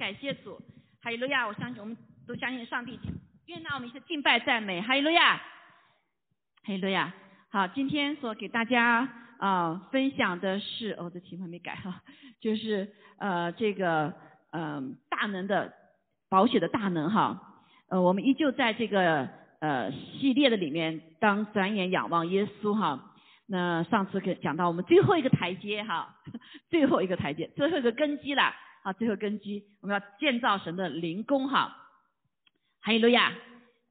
[0.00, 0.58] 感谢主，
[1.02, 1.46] 哈利路亚！
[1.46, 1.94] 我相信我们
[2.26, 2.98] 都相信上帝
[3.44, 5.42] 愿纳我们一起敬拜赞美，哈利路亚，哈
[6.68, 7.12] 利路亚。
[7.50, 9.06] 好，今天所给大家
[9.38, 12.00] 啊分享的是，哦，这题目还没改哈，
[12.40, 14.14] 就是呃这个
[14.52, 15.74] 嗯大能的
[16.30, 17.60] 宝血的大能哈，
[17.90, 19.28] 呃我们依旧在这个
[19.58, 23.12] 呃系列的里面，当转眼仰望耶稣哈。
[23.46, 26.16] 那上次给讲到我们最后一个台阶哈，
[26.70, 31.76] 最后一个台阶，最后一个根基了啊，最后根基我们要建造神的灵宫哈，
[32.80, 33.32] 哈利路亚。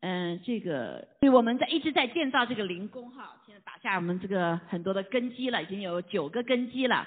[0.02, 7.06] 嗯，这个，所以我们在一直在建造这个灵宫哈，现在打下我们这个很多的根基了，已经有九个根基了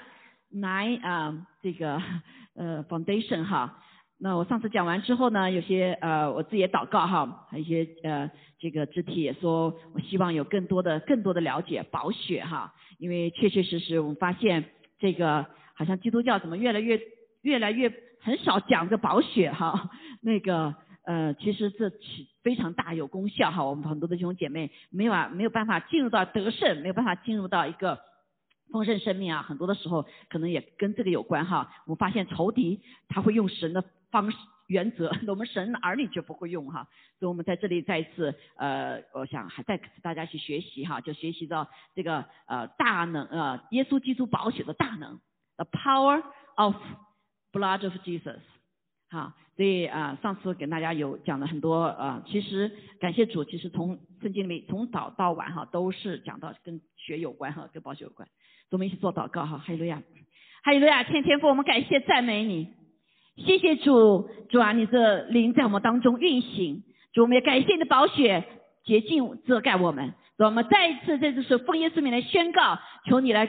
[0.53, 1.99] ，nine 啊，这个
[2.53, 3.79] 呃 foundation 哈。
[4.19, 14.65] 那我上次讲完之后呢，有些呃我自己也祷告哈，还有一些呃这个肢体也说，我希望有更多的更多的了解宝血哈，因为确确实实我们发现
[14.99, 17.01] 这个好像基督教怎么越来越
[17.43, 19.89] 越来越很少讲这宝血哈，
[20.21, 20.75] 那个。
[21.05, 27.99] 呃，其实这起非常大有功效哈，我们很多的弟兄姐妹没有啊，没有办法进入到得胜，没有办法进入到一个
[28.71, 31.69] 丰盛生命啊，很多的时候可能也跟这个有关哈。
[31.87, 36.87] 我们发现仇敌他会用神的方式原则， 我们神儿女就不会用哈。
[37.19, 45.19] 所以我们在这里再一次呃，我想还在大家去学习哈，就学习到这个呃大能呃耶稣基督宝血的大能
[45.57, 46.23] ，the power
[46.55, 46.75] of
[47.53, 48.39] blood of Jesus。
[49.09, 58.27] 好，所以啊，上次给大家有讲了很多啊，其实感谢主，其实从圣经里面从早到晚哈，都是讲到跟血有关哈，跟宝血有关。
[58.71, 60.01] 我们一起做祷告哈，哈利路亚，
[60.63, 62.69] 哈利路亚，天天父，我们感谢赞美你，
[63.37, 68.43] 谢谢主，主啊，你这灵在我们当中运行，主我们也感谢你的宝血
[68.83, 73.45] 洁净遮盖我们，我们再一次在这是奉耶稣名来宣告，求你来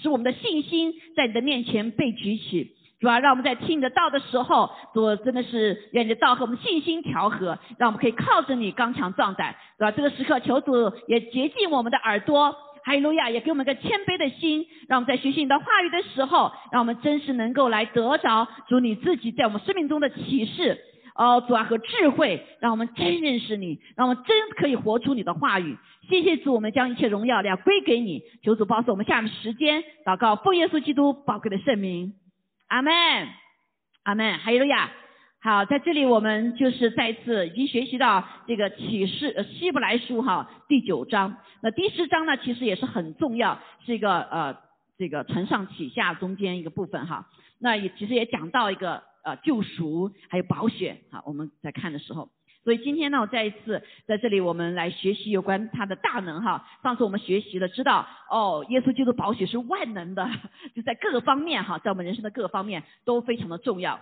[0.00, 2.76] 使我们的信心在你的面前被举起。
[3.02, 9.90] 主要让我们在听你的道的时候，主真的是愿你的道和我们信心调和，让我们可以靠着你刚强壮胆，对吧？
[9.90, 10.72] 这个时刻求主
[11.08, 12.52] 也洁净我们的耳朵，
[12.84, 20.78] 哈利路亚，也给我们一个谦卑的心，让我们在学习你的话语的时候，让我们真实能够来得着主你自己在我们生命中的启示，
[21.16, 25.76] 哦，主啊和智慧，让我们真认识你，让我们真可以活出你的话语。
[26.08, 28.22] 谢谢主，我们将一切荣耀要归给你。
[28.44, 32.14] 求主保守我们下面时间祷告，奉耶稣基督宝贵的圣名。
[32.72, 32.92] 阿门，
[34.04, 34.90] 阿门，哈利路亚。
[35.42, 41.36] 好，在这里我们就是再次已经学习到这个启示呃希伯来书哈第九章。
[41.60, 44.56] 那第十章呢，其实也是很重要，是一个呃
[44.96, 47.28] 这个承上启下中间一个部分哈。
[47.58, 51.22] 那也其实也讲到一个呃救赎还有保险哈。
[51.26, 52.30] 我们在看的时候。
[52.64, 56.64] 所以今天呢，我再一次在这里，我们来学习有关他的大能哈。
[56.82, 60.30] 上次我们学习了，知道哦，耶稣基督宝血是万能的，
[60.74, 64.00] 就在各个方面哈，在我们人生的各个方面都非常的重要。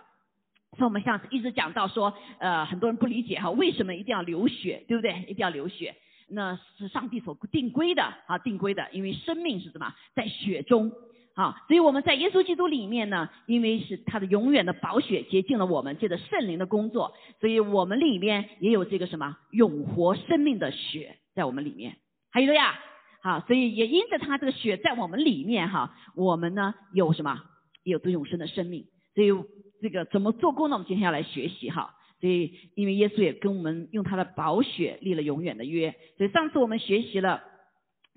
[0.77, 5.25] 所以我们上次一直讲到说，呃，很多人不理解哈，为什么一定要流血，对不对？
[5.27, 5.97] 一定要流血，
[6.29, 10.93] 那是上帝所定规的啊，定规的，因为生命是什么，在血中。
[11.41, 21.97] 啊，所以我们在耶稣基督里面呢，因为是他的永远的宝血洁净了我们，借着圣灵的工作，所以我们里面也有这个什么永活生命的血在我们里面，
[22.31, 22.79] 还有了呀，
[23.23, 27.41] 好，所以也因着他这个血在我们里面哈，我们呢有什么
[27.85, 28.85] 有这永生的生命，
[29.15, 29.29] 所以
[29.81, 30.75] 这个怎么做工呢？
[30.75, 37.43] 我们今天要来学习哈，所以因为耶稣也跟我们用他的宝血立了永远的约，所以上次我们学习了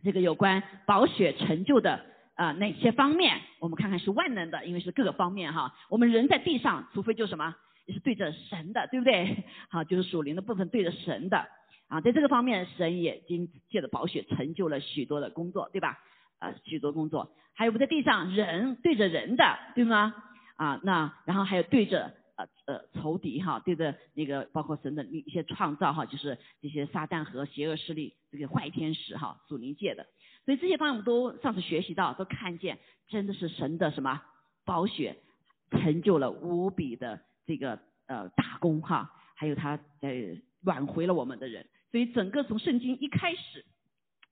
[0.04, 2.12] 这个有关宝血成就的。
[2.36, 3.40] 啊，哪些方面？
[3.60, 5.76] 我们看看是万能的，因为是各个方面哈。
[5.90, 7.56] 我们人在地上，除非就什么，
[7.88, 9.44] 是对着神的，对不对？
[9.70, 11.48] 好，就是属灵的部分对着神的。
[11.90, 16.00] 啊，在这个方面，神也经借着宝血成就了许多的工作，对吧？
[16.40, 17.32] 啊，许多工作。
[17.54, 20.16] 还有不在地上，人对着人的，对吗？
[20.56, 30.08] 啊，那然后还有对着呃呃仇敌哈，对着那个包括神的一些创造哈，就是这些撒旦和邪恶势力这个坏天使哈，属灵界的。
[30.46, 34.22] 所以这些方面我们都上次学习到，都看见真的是神的什么
[34.66, 35.18] 宝血
[35.72, 41.66] 成就了无比的这个呃大功哈，还有他在挽回了我们的人。
[41.92, 43.66] 所以整个从圣经一开始，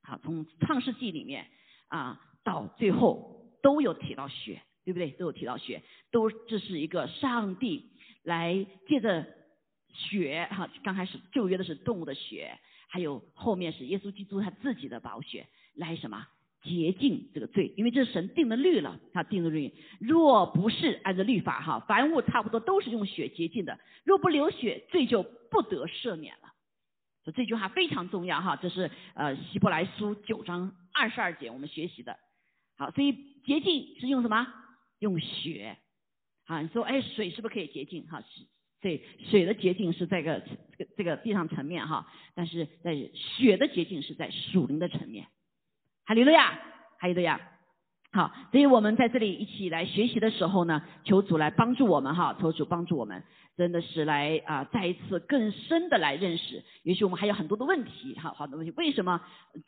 [0.01, 1.47] 好从创世纪里面
[1.87, 5.11] 啊到最后都有提到血，对不对？
[5.11, 5.81] 都有提到血，
[6.11, 7.91] 都这是一个上帝
[8.23, 9.27] 来借着
[9.93, 12.59] 血哈，刚开始旧约的是动物的血，
[12.89, 15.47] 还有后面是耶稣基督他自己的宝血。
[15.75, 16.27] 来什么
[16.63, 17.73] 洁净这个罪？
[17.75, 19.73] 因为这是神定的律了，他定的律。
[19.99, 23.79] 若不是按照律法哈，凡物差不多都是用血洁净的。
[24.03, 26.53] 若不流血，罪就不得赦免了。
[27.23, 32.17] 所以这句话非常重要哈，这是呃希伯来书九章二十二节我们学习的。
[32.77, 33.13] 好，所以
[33.45, 34.47] 洁净是用什么？
[34.99, 35.77] 用血。
[36.45, 38.05] 啊，你说哎，水是不是可以洁净？
[38.07, 38.45] 哈，是，
[38.81, 40.39] 对，水的洁净是在个
[40.77, 45.27] 这个这个地上层面哈，但是在血的洁净是在属灵的层面。
[46.05, 46.59] 哈利路亚，
[46.99, 47.39] 哈利路亚。
[48.13, 53.23] 好，所以我们在这里一起来学习的时候呢，求主来帮助我们哈，求主帮助我们，
[53.55, 56.61] 真的是来啊，再一次更深的来认识。
[56.83, 59.21] 也许我们还有很多的问题哈，好多问题，为什么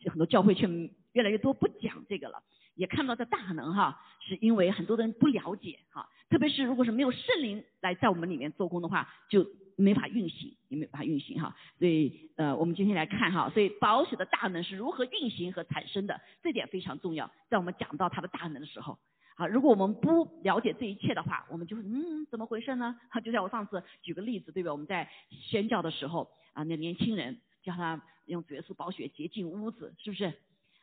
[0.09, 0.67] 很多教会却
[1.13, 2.43] 越来越多不讲这个了？
[2.75, 11.55] 也看不到这大能哈，是因为很多的人不了解哈，特别是如果是没有圣灵来在我们里面做工的话，就没法运行，也没法运行哈。
[11.79, 17.29] 所以呃，我们今天来看哈，所以保险的大能是如何运行和产生的，这点非常重要。
[17.49, 18.97] 在我们讲到它的大能的时候，
[19.35, 22.95] 啊，如果我们不了解这一切的话，我们就会嗯，怎么回事呢？
[23.09, 24.71] 哈，就像我上次举个例子，对吧？
[24.71, 30.33] 我们在宣教的时候啊，那年轻人叫他用主耶稣宝血洁净屋子，是不是？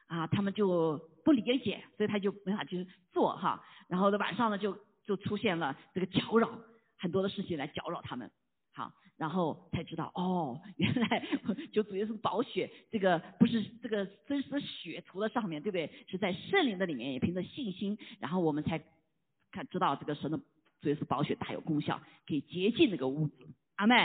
[0.07, 3.65] 啊，他们就不理解，所以他就没法去做哈。
[3.87, 4.77] 然后呢晚上呢，就
[5.07, 6.51] 就出现了这个搅扰，
[6.99, 8.29] 很多的事情来搅扰他们。
[8.81, 11.23] 好，然后才知道哦，原来
[11.71, 15.91] 就主要是宝血，这个不是这个真实的血涂在上面，对不对？
[16.09, 18.83] 是在圣灵的里面，也凭着信心，然后我们才
[19.53, 20.39] 看知道这个神的
[20.81, 23.47] 主要是宝血大有功效，可以洁净那个屋子。
[23.77, 23.97] 阿妹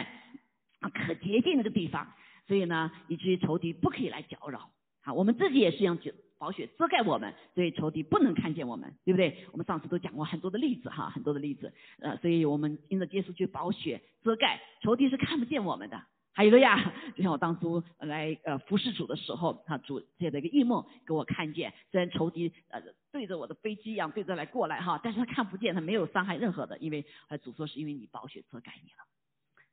[0.81, 2.13] 啊，可洁净那个地方，
[2.45, 4.69] 所以呢，以至于仇敌不可以来搅扰。
[5.01, 5.97] 好，我们自己也是用
[6.45, 9.35] 宝血遮盖我们，所以仇敌不能看见我们，对不对？
[9.51, 15.99] 我们上次都讲过很多的例子哈，很多的例子，呃，所以我们因着耶稣去宝血遮盖，仇敌是看不见我们的。
[16.35, 22.79] 还有个呀， 就像我当初来呃服侍主的时候，他主借的一个异梦给我看见，虽然仇敌呃
[23.11, 29.03] 对着我的飞机一样对着来过来哈，但是他看不见，他没有伤害任何的，因为呃主说是因为你宝血遮盖你了。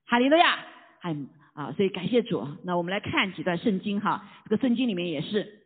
[0.07, 0.65] 哈利路亚。
[1.05, 2.47] 很啊，所以感谢主。
[2.63, 5.61] 那我们来看几段圣经哈，这个圣经里面也是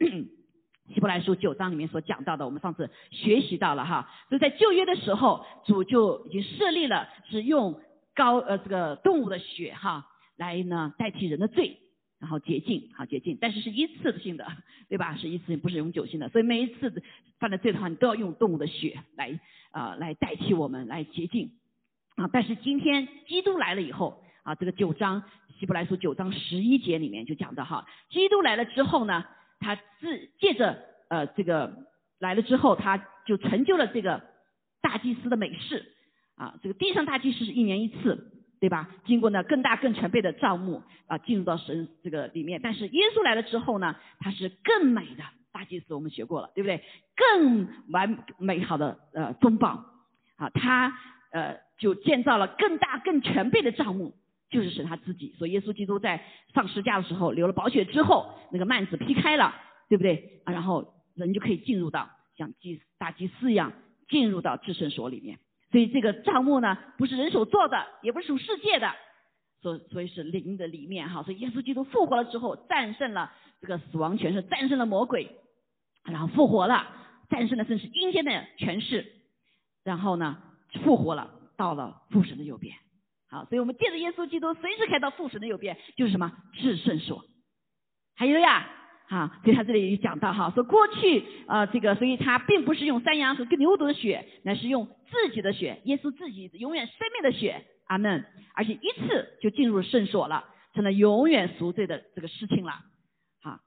[0.95, 4.09] 希伯来书九章里面所讲到的，我们上次学习到了哈。
[4.29, 7.81] 所以在旧约的时候，主就已经设立了是用
[8.15, 10.07] 高呃这个动物的血哈
[10.37, 11.79] 来呢代替人的罪，
[12.21, 14.47] 然后洁净好洁净，但是是一次性的，
[14.89, 15.17] 对吧？
[15.17, 16.29] 是一次性，不是永久性的。
[16.29, 17.03] 所以每一次
[17.39, 19.39] 犯了罪的话，你都要用动物的血来
[19.73, 21.51] 啊来代替我们来洁净
[22.15, 22.31] 啊。
[22.33, 24.23] 但是今天基督来了以后。
[24.47, 25.25] 啊，这个九章
[25.59, 29.25] 希伯来书九章十一节里面就讲到哈，基督来了之后呢，
[29.59, 31.87] 他自借着呃这个
[32.19, 34.23] 来了之后，他就成就了这个
[34.81, 35.85] 大祭司的美事
[36.37, 38.91] 啊，这个地上大祭司是一年一次，对吧？
[39.05, 42.61] 经过呢更大更全备的账目啊，进入到神这个里面。
[42.63, 46.83] 但是耶稣来了之后呢，他是更美的大祭司，我们学过了，对不对？
[47.17, 49.85] 更完美好的呃宗保
[50.37, 50.97] 啊，他
[51.33, 54.15] 呃就建造了更大更全备的账目。
[54.49, 59.55] 就是神他自己，所以耶稣基督在上十架的时候流了宝血之后，那个幔子劈开了，
[59.89, 60.53] 对不对啊？
[60.53, 63.73] 然后人就可以进入到像祭大祭司一样
[64.09, 65.39] 进入到至圣所里面。
[65.73, 68.93] 所以这个帐幕呢，不是人手做的，也不是属世界的，
[69.61, 71.25] 所所以是灵的里面哈。
[71.25, 75.29] 所以耶稣基督复活了之后，战胜了这个死亡权势，战胜了魔鬼，
[76.05, 76.87] 然后复活了，
[77.29, 79.13] 战胜了甚至阴间的权势，
[79.83, 80.41] 然后呢
[80.85, 82.77] 复活了，到了父神的右边。
[83.29, 87.25] 好，所以我们借着耶稣基督随时开到父神的右边，就是什么至圣所。
[88.15, 88.69] 还有呀，
[89.09, 98.25] 哈，所以他这里也讲到哈，说过去啊，这个，所以他并不是用山羊和牛犊的血，乃是用自己的血，耶稣自己永远生命的血，阿门。
[98.55, 102.73] 而且一次就进入圣所了，成了永远赎罪的这个事情了。
[103.43, 103.59] 好，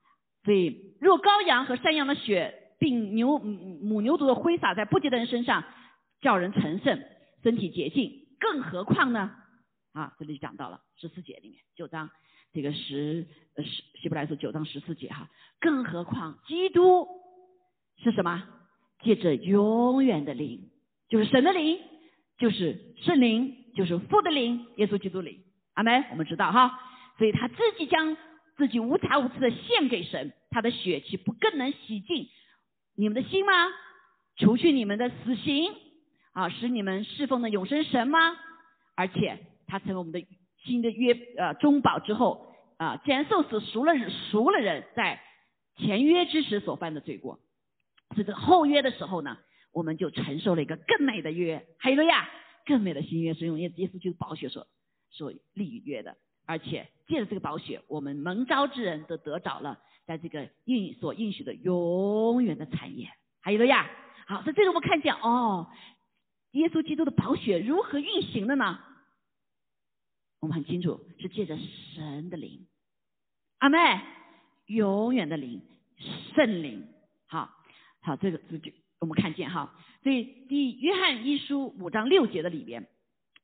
[0.45, 5.65] 所以若羔羊和山羊的血，并牛母牛犊的灰洒在不洁的人身上，
[6.21, 6.99] 叫人成圣，
[7.43, 9.31] 身体洁净，更何况呢？
[9.93, 12.09] 啊，这里就讲到了十四节里面九章
[12.53, 13.27] 这个十
[13.57, 15.29] 十希伯来书九章十四节哈，
[15.59, 17.07] 更何况基督
[18.03, 18.43] 是什么？
[19.01, 20.69] 借着永远的灵，
[21.07, 21.79] 就是神的灵，
[22.37, 25.43] 就是圣灵，就是父的灵，耶稣基督灵。
[25.73, 26.05] 阿门。
[26.11, 26.79] 我们知道哈，
[27.17, 28.17] 所以他自己将
[28.57, 32.27] 自己无瑕无疵的献给神，他的血气不更能洗净
[32.95, 33.51] 你们的心吗？
[34.37, 35.73] 除去你们的死刑
[36.33, 38.37] 啊，使你们侍奉的永生神吗？
[38.95, 39.45] 而且。
[39.69, 40.25] 他成为我们的
[40.65, 43.93] 新的约呃中保之后啊，既然受死赎了
[44.31, 45.21] 赎了人在
[45.77, 47.39] 前约之时所犯的罪过，
[48.15, 49.37] 所以这个后约的时候呢，
[49.71, 52.27] 我们就承受了一个更美的约，还有个呀，
[52.65, 54.67] 更美的新约是用耶耶稣就是宝血所
[55.11, 63.07] 所立约的，而且借着这个宝血，我们蒙召之人都得着了在这个应所应许的永远的产业，
[63.39, 63.89] 还有个呀，
[64.27, 65.67] 好，所以这个我们看见哦，
[66.51, 68.79] 耶稣基督的宝血如何运行的呢？
[70.39, 72.65] 我们很清楚，是借着神的灵，
[73.57, 73.77] 阿妹，
[74.67, 75.61] 永远的灵，
[76.33, 76.87] 圣灵，
[77.27, 77.49] 好，
[78.01, 82.87] 好，这个这就我们看见哈，所以第约翰一书五章六节的里边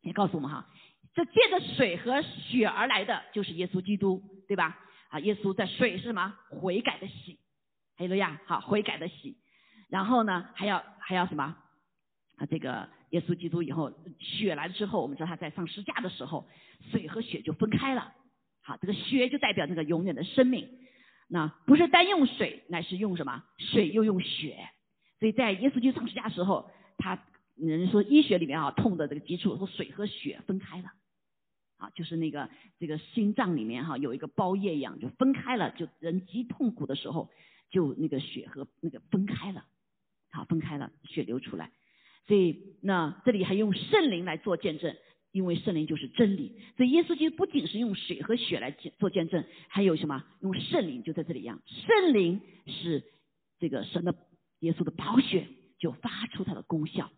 [0.02, 0.70] 也告诉我们哈，
[1.14, 4.80] 这借着水和血而来的就是耶稣基督，对吧？
[5.10, 6.34] 啊，耶稣在水是什么？
[6.50, 7.40] 悔改的喜，
[7.98, 9.38] 哈利路亚，好，悔改的喜。
[9.90, 11.58] 然后呢，还要还要什么？
[12.38, 16.48] 啊，这个耶稣基督以后血来了之后，我们知道他在上十架的时候，
[16.92, 18.14] 水和血就分开了。
[18.62, 20.68] 好，这个血就代表那个永远的生命。
[21.28, 23.44] 那不是单用水，乃是用什么？
[23.58, 24.70] 水又用血。
[25.20, 27.26] 所以在耶稣基督上十架的时候，他
[27.56, 30.92] 人说医学里面啊，痛的这个基础说水和血分开了。
[31.78, 32.50] 啊，就是那个
[32.80, 37.30] 这个心脏里面哈有一个包叶一样，就分开了，就人极痛苦的时候，
[37.70, 39.66] 就那个血和那个分开了，
[40.32, 41.72] 好分开了，血流出来。
[42.28, 44.96] 所以那这里还用圣灵来做见证，
[45.32, 46.60] 因为圣灵就是真理。
[46.78, 50.24] 所以耶稣基督不仅是用水和血来做见证，还有什么？
[50.42, 53.04] 用圣灵就在这里一样，圣灵是
[53.60, 54.16] 这个神的
[54.60, 57.12] 耶稣的宝血，就发出它的功效。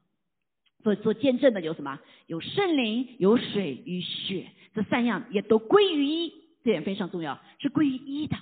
[0.84, 2.00] 做做见证的有什么？
[2.28, 6.30] 有圣灵、有水与血，这三样也都归于一，
[6.64, 8.38] 这点非常重要，是归于一的。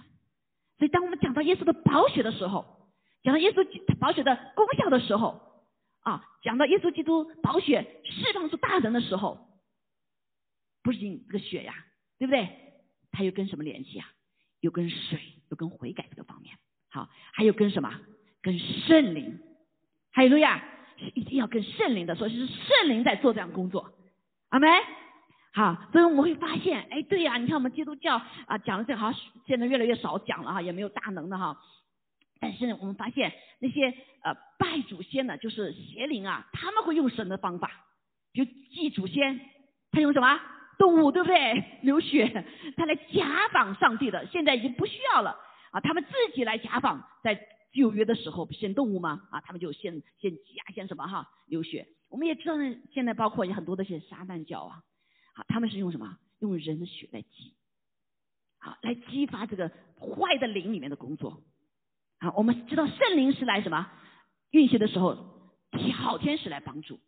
[0.78, 2.90] 所以，当我们讲到耶稣的宝血的时候，
[3.24, 3.66] 讲到耶稣
[3.98, 5.42] 宝血的功效的时候，
[6.06, 9.50] 啊，讲到耶稣基督宝血释放出大能的时候，
[10.82, 11.74] 不仅这个血呀，
[12.18, 12.48] 对不对？
[13.12, 14.08] 它又跟什么联系啊？
[14.62, 15.20] 又跟水，
[15.50, 16.58] 又跟悔改这个方面。
[16.90, 17.92] 好，还有跟什么？
[18.42, 19.40] 跟圣灵。
[20.12, 20.64] 还有路亚。
[20.98, 23.92] 是一定要跟圣灵的，所以是圣灵在做这样工作，
[24.48, 24.70] 阿门。
[25.52, 28.16] 好，所以我们会发现，哎，对呀，你看我们基督教
[28.48, 29.12] 啊讲的这好，
[29.46, 31.62] 现在越来越少讲了哈，也没有大能的哈。
[32.40, 33.88] 但是我们发现那些
[34.24, 37.86] 呃拜祖先的，就是邪灵啊，他们会用神的方法，
[38.34, 39.40] 就祭祖先，
[39.92, 40.40] 他用什么
[40.78, 41.64] 动物，对不对？
[41.84, 45.38] 流血，他来假仿上帝的，现在已经不需要了
[45.72, 47.48] 啊，他们自己来假仿在。
[47.76, 49.28] 旧约的时候不献动物吗？
[49.32, 51.30] 啊，他们就献献鸡啊，献什么哈？
[51.46, 51.86] 流血。
[52.08, 54.82] 我们也知道呢，现在包括有很多的些撒旦教啊，
[55.34, 56.18] 啊，他们是用什么？
[56.40, 57.54] 用人的血来祭，
[58.60, 59.68] 好，来激发这个
[60.00, 61.44] 坏的灵里面的工作。
[62.36, 63.90] 我们知道圣灵是来什么？
[64.52, 65.16] 运行的时候，
[65.94, 67.00] 好天使来帮助。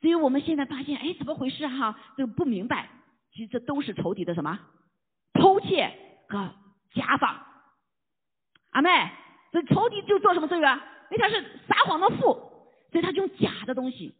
[0.00, 1.98] 所以我们现在发现，哎，怎么回事哈？
[2.16, 2.88] 这个不明白，
[3.32, 4.58] 其实这都是仇敌的什么？
[5.34, 5.92] 偷窃
[6.28, 6.54] 和
[6.94, 7.44] 假仿。
[8.70, 8.90] 阿妹。
[9.52, 10.66] 这仇敌就做什么这个？
[11.12, 12.32] 因为他是撒谎的父，
[12.90, 14.16] 所以他就用假的东西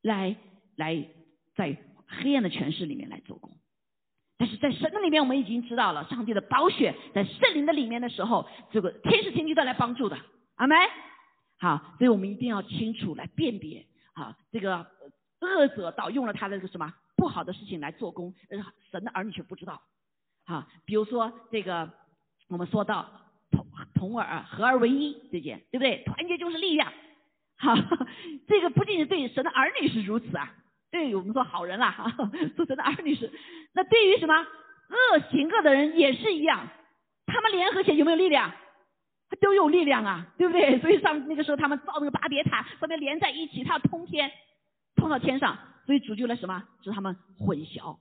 [0.00, 0.34] 来
[0.74, 1.06] 来
[1.54, 1.76] 在
[2.06, 3.58] 黑暗的权势里面来做工。
[4.38, 10.18] 但是在神的里面，我们已经知道了，上帝的宝血在圣灵的里面的时候，这个天使天地都来帮助的。
[10.56, 10.76] 阿门。
[11.58, 14.86] 好，所以我们一定要清楚来辨别啊，这个
[15.40, 18.34] 恶者倒用了他的这个什么不好的事情来做工，
[18.90, 19.80] 神的儿女却不知道。
[20.44, 21.90] 啊，比如说这个
[22.48, 23.08] 我们说到。
[23.48, 23.64] 同
[23.94, 26.02] 同而合而为一这件，对不对？
[26.04, 26.92] 团结就是力量。
[27.56, 27.76] 好，
[28.48, 30.52] 这个不仅是对神的儿女是如此啊，
[30.90, 31.94] 对我们说好人啦，
[32.56, 33.30] 做神的儿女是。
[33.74, 36.68] 那对于什么恶行恶的人也是一样，
[37.26, 38.52] 他们联合起来有没有力量？
[39.28, 40.78] 他都有力量啊，对不对？
[40.78, 44.30] 所以上那个时候他们造那个巴别塔，上面连在一起，它要通天，
[44.94, 45.58] 通到天上。
[45.84, 46.62] 所以主就来什么？
[46.82, 47.98] 使他们混淆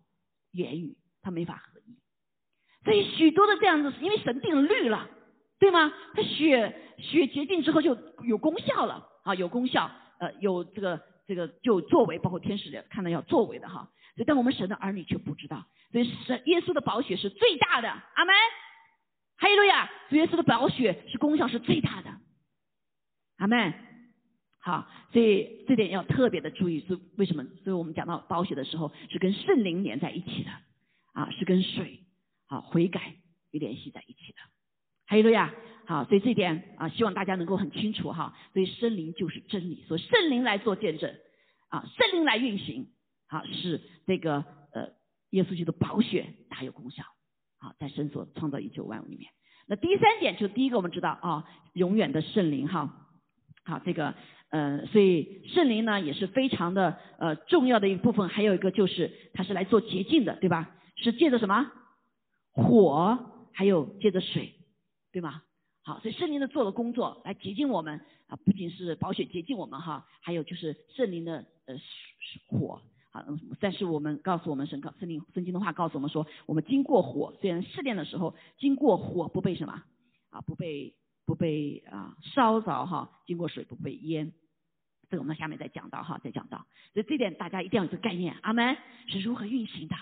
[0.52, 1.98] 言语，他没法合一。
[2.84, 5.10] 所以许多的这样子，因为神定律了。
[5.58, 5.92] 对吗？
[6.14, 9.90] 它血血洁净之后就有功效了啊，有功效，
[10.20, 13.92] 呃，有这个这个就作为，包括天使的看到要作为的哈。
[14.16, 18.34] 所以，但我们神的儿女却不知道，所以神耶稣的宝血是最大的，阿门。
[19.38, 22.18] 哈利路亚，主耶稣的宝血是功效是最大的，
[23.38, 23.74] 阿门。
[24.60, 27.44] 好，所以这点要特别的注意，是为什么？
[27.64, 30.52] 所以我们讲到宝血的时候，是跟圣灵连在一起的，
[31.14, 32.00] 啊，是跟水
[32.48, 33.16] 啊悔改
[33.52, 34.40] 有联系在一起的。
[35.06, 35.54] 还有路亚，
[35.86, 38.36] 好，所以这点啊，希望大家能够很清楚哈。
[38.54, 41.14] 所以圣灵就是真理，所以圣灵来做见证，
[41.70, 42.88] 啊，圣灵来运行，
[43.28, 44.44] 好，是这个
[44.74, 44.90] 呃，
[45.30, 47.04] 耶稣基督宝血大有功效，
[47.60, 49.32] 好，在神所创造宇宙万物里面。
[49.68, 53.08] 那第三点就第一个我们知道啊，永远的圣灵哈，
[53.64, 54.16] 好，这个
[54.50, 58.28] 呃，所以圣灵呢也是非常的呃重要的一部分。
[58.30, 60.72] 还有一个就是它是来做洁净的，对吧？
[60.96, 61.72] 是借着什么
[62.54, 63.20] 火，
[63.54, 64.55] 还有借着水。
[65.16, 65.42] 对吗？
[65.82, 71.78] 好，所以圣灵的做的工作来洁净我们啊，不仅是保险洁净我们哈，还有就是圣灵的呃
[72.50, 72.82] 火
[73.12, 73.26] 啊。
[73.62, 79.84] 但是我们告诉我们神告圣灵圣经的话告诉我们说，我们经过火，虽然试炼的时候经过火不被什么
[80.32, 80.94] 啊，不被
[81.26, 84.34] 不被啊烧着哈，经过水不被淹。
[85.10, 86.68] 这个我们下面再讲到哈，再讲到。
[86.94, 88.76] 所以这点大家一定要有个概念，阿门
[89.08, 89.96] 是如何运行的。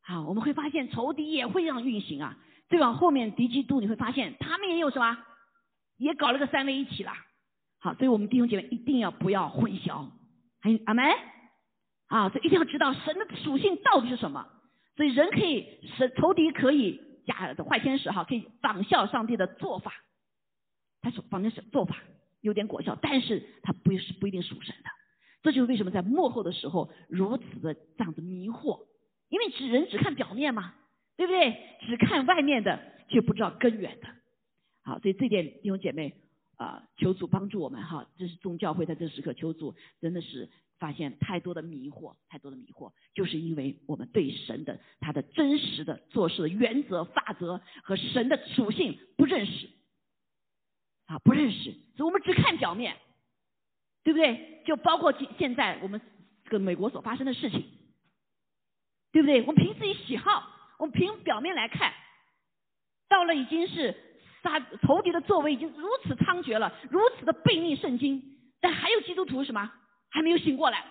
[0.00, 2.36] 好，我们会发现仇敌也会这样运行啊。
[2.68, 5.18] 再往后面，敌基督你会发现，他们也有什么，
[5.96, 7.12] 也搞了个三位一体了。
[7.78, 10.08] 好，所以我们弟兄姐妹一定要不要混淆，
[10.60, 11.04] 还阿门。
[12.08, 14.46] 啊，所以一定要知道神的属性到底是什么。
[14.96, 19.92] 所以人可以神仇敌可以假的坏天使哈，可以仿效上帝的做法，
[21.00, 21.96] 他说仿的是做法
[22.40, 24.90] 有点果效，但是他不是不一定属神的。
[25.42, 28.86] 这就是为什么在幕后的时候如此的这样子迷惑，
[29.28, 30.74] 因为只人只看表面嘛，
[31.16, 31.78] 对不对？
[31.86, 34.08] 只看外面的，却不知道根源的。
[34.82, 36.14] 好，所以这点弟兄姐妹
[36.56, 38.08] 啊，求主帮助我们哈。
[38.16, 49.68] 这是众教会在这时刻求主，真的是发现太多的迷惑，太多的迷惑，就是因为我们对神的他的真实的做事的原则、法则和神的属性不认识，
[51.06, 52.96] 啊，不认识，所以我们只看表面。
[54.04, 54.60] 对不对？
[54.66, 55.98] 就包括现现在我们
[56.44, 57.64] 这个美国所发生的事情，
[59.12, 59.40] 对不对？
[59.40, 60.46] 我们凭自己喜好，
[60.78, 61.92] 我们凭表面来看，
[63.08, 63.94] 到了已经是
[64.42, 68.22] 杀仇敌的作为已经如此猖獗了，如此的背逆圣经，
[68.60, 69.72] 但还有基督徒什么
[70.10, 70.84] 还没有醒过来？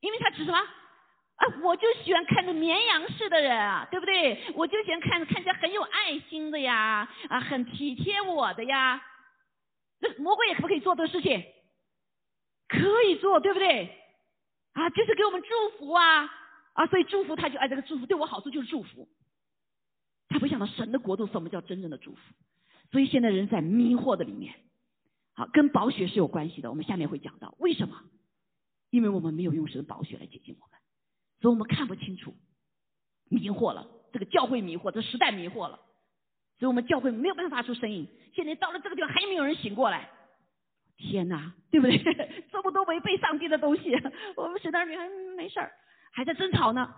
[0.00, 1.46] 因为他只什么啊？
[1.62, 4.52] 我就喜欢看着绵羊似的人啊，对不对？
[4.54, 9.00] 我就喜欢看看起来很有爱心的呀，啊，很体贴我的呀。
[10.00, 11.44] 那魔鬼也可不可以做这个事情？
[12.68, 13.96] 可以做，对不对？
[14.72, 16.28] 啊，就是给我们祝福啊
[16.74, 19.08] 啊，所以祝福他就哎，这个祝福对我好处就是祝福。
[20.28, 22.20] 他不想到神的国度什么叫真正的祝福，
[22.90, 24.54] 所以现在人在迷惑的里面，
[25.34, 26.70] 好，跟宝血是有关系的。
[26.70, 28.02] 我们下面会讲到为什么？
[28.90, 30.78] 因为我们没有用神的宝血来接近我们，
[31.40, 32.34] 所以我们看不清楚，
[33.28, 35.80] 迷惑了，这个教会迷惑，这时代迷惑了。
[36.58, 38.06] 所以我们教会没有办法发出声音。
[38.34, 40.08] 现在到了这个地方，还没有人醒过来。
[40.96, 41.98] 天哪，对不对？
[42.52, 43.90] 这么多违背上帝的东西，
[44.36, 45.72] 我们神的儿女还没事儿，
[46.12, 46.94] 还在争吵呢。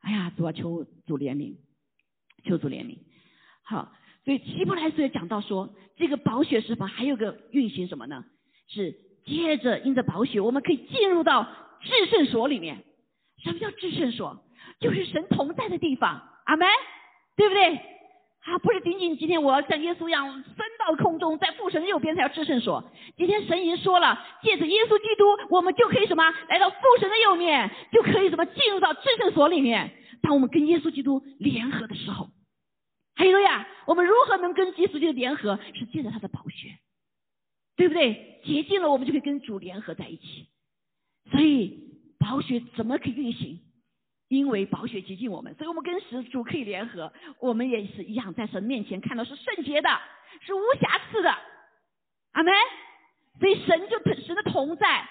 [0.00, 1.56] 哎呀，主啊，求主怜悯，
[2.44, 2.98] 求主怜悯。
[3.62, 3.92] 好，
[4.24, 6.86] 所以希伯来书也讲到说，这个宝血是什么？
[6.86, 8.24] 还有个运行什么呢？
[8.66, 8.92] 是
[9.26, 11.46] 接着因着宝血，我们可以进入到
[11.82, 12.82] 至圣所里面。
[13.42, 14.42] 什么叫至圣所？
[14.80, 16.22] 就是神同在的地方。
[16.46, 16.66] 阿门，
[17.36, 17.80] 对不对？
[18.42, 22.82] 啊，不是仅仅今天我要像耶稣一样升到空中，在父神右边才要至圣所。
[23.16, 29.92] 今天神已经说了，借着耶稣基督，我们就可以什么来到父神的右面，就可以什么进入到至圣所里面。
[30.22, 32.30] 当我们跟耶稣基督联合的时候，
[33.14, 35.58] 还有呀，我们如何能跟耶稣基督联合？
[35.74, 36.78] 是借着他的宝血，
[37.76, 38.40] 对不对？
[38.44, 40.48] 洁净了，我们就可以跟主联合在一起。
[41.30, 41.78] 所以
[42.18, 43.60] 宝血怎么可以运行？
[44.30, 49.90] 因为宝血接近我们，所以我们跟神主可以联合，我们也是一样，在神面前看到是圣洁的，
[50.46, 51.36] 是无瑕疵的，
[52.30, 52.54] 阿门。
[53.40, 55.08] 所以神就神的同在，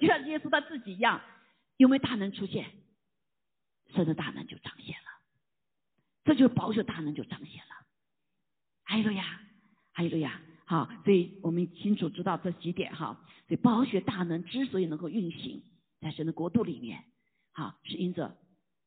[0.00, 1.20] 就像耶稣他自己一样，
[1.76, 2.64] 有没有大能出现？
[3.94, 5.10] 神的大能就彰显了，
[6.24, 7.86] 这就是宝血大能就彰显了。
[8.84, 9.38] 还有呀，
[9.92, 13.20] 还有呀，好，所以我们清楚知道这几点哈。
[13.48, 15.62] 所以宝血大能之所以能够运行
[16.00, 17.04] 在神的国度里面，
[17.52, 18.34] 好，是因着。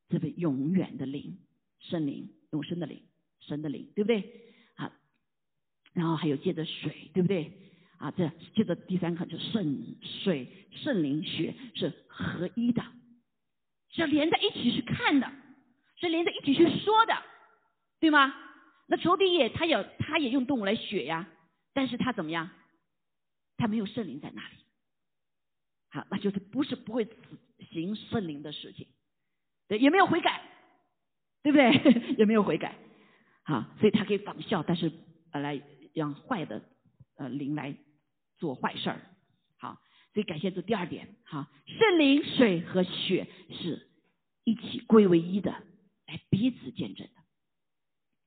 [0.10, 1.38] 这位永远的灵，
[1.80, 3.02] 圣灵，永生的灵，
[3.40, 4.24] 神的灵，对不对？
[4.76, 4.92] 啊，
[5.94, 7.52] 然后还有借着水，对不对？
[7.98, 12.84] 啊，这接着第三个就圣水、圣灵、血是合一的，
[13.90, 15.32] 是连在一起去看的，
[15.98, 17.14] 是连在一起去说的，
[18.00, 18.34] 对吗？
[18.88, 21.30] 那仇敌也，他也，他也用动物来血呀，
[21.74, 22.50] 但是他怎么样？
[23.58, 24.56] 他没有圣灵在那里，
[25.90, 27.06] 好，那就是不是不会
[27.72, 28.88] 行圣灵的事情。
[29.70, 30.42] 对，也没有悔改，
[31.44, 32.16] 对不对？
[32.18, 32.76] 也没有悔改，
[33.44, 34.92] 好，所以他可以仿效，但是
[35.32, 35.62] 呃，来
[35.94, 36.64] 让坏的
[37.18, 37.76] 呃灵来
[38.38, 39.00] 做坏事儿，
[39.60, 39.80] 好，
[40.14, 43.88] 所以感谢这第二点，好，圣灵、水和血是
[44.44, 45.52] 一起归为一的，
[46.08, 47.14] 来彼此见证的，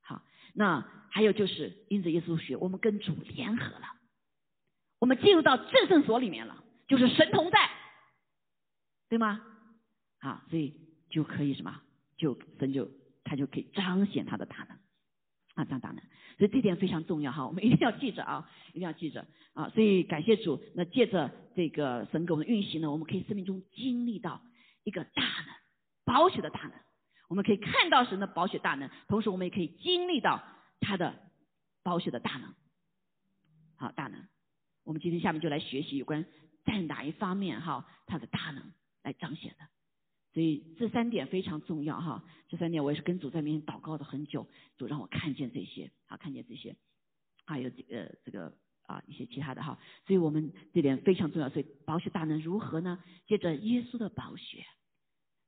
[0.03, 0.23] 好，
[0.55, 3.97] 那还有就是因着耶稣血，我们跟主联合了，
[5.01, 7.69] 我们进入到至圣所里面了，就是神同在，
[9.09, 9.41] 对吗？
[10.21, 10.92] 好，所以。
[11.13, 11.81] 就可以什么？
[12.17, 12.91] 就神就
[13.23, 14.79] 他就可以彰显他的大能
[15.55, 16.03] 啊，张大能。
[16.39, 19.69] 所以这点非常重要哈，我们一定要记着啊， 一定要记着啊。
[19.69, 24.43] 所以感谢主，那借着这个神给我们运行呢，我们可以生命中经历到
[24.85, 25.55] 一个大能，
[26.05, 26.73] 宝血的大能。
[27.29, 30.43] 我们可以看到神的宝血大能，同时我们也可以经历到
[30.81, 31.15] 他的
[31.83, 32.55] 宝血的大能。
[33.77, 34.27] 好，大能。
[34.85, 36.25] 我们今天下面就来学习有关
[36.65, 38.73] 在哪一方面哈，他的大能
[39.03, 39.67] 来彰显的。
[40.33, 44.47] 所以这三点非常重要哈，这三点我也是跟主在面前祷告了很久，
[44.79, 46.75] 主让我看见这些，啊，看见这些，
[47.45, 51.51] 还有这个这个啊一些其他的哈，所以我们这点非常重要。
[51.51, 53.03] 所以宝血大能如何呢？
[53.27, 54.65] 接着耶稣的宝血，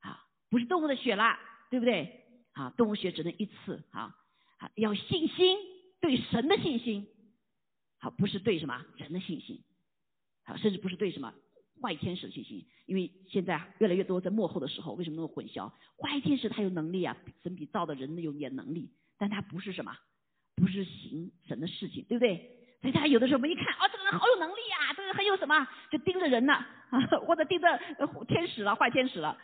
[0.00, 1.38] 啊，不是动物的血啦，
[1.70, 2.20] 对不对？
[2.52, 4.14] 啊，动物血只能一次，啊，
[4.58, 5.56] 啊，要信心，
[6.00, 7.06] 对神的信心，
[7.98, 9.64] 好，不是对什么人的信心，
[10.44, 11.32] 好，甚至不是对什么
[11.84, 15.70] 坏天使的信心，因为现在越来越多在幕后的时候，为什么那么混淆？
[16.00, 19.94] 坏天使他有能力啊，神比造的人有点能力，但他不是什么，
[20.56, 22.50] 不是行神的事情，对不对？
[22.80, 27.78] 所以他有的时候我们一看，哦，这个人好有能力啊，这个人很有什么，就盯着人呢，啊 或者盯着
[28.26, 29.36] 天使了，坏天使了，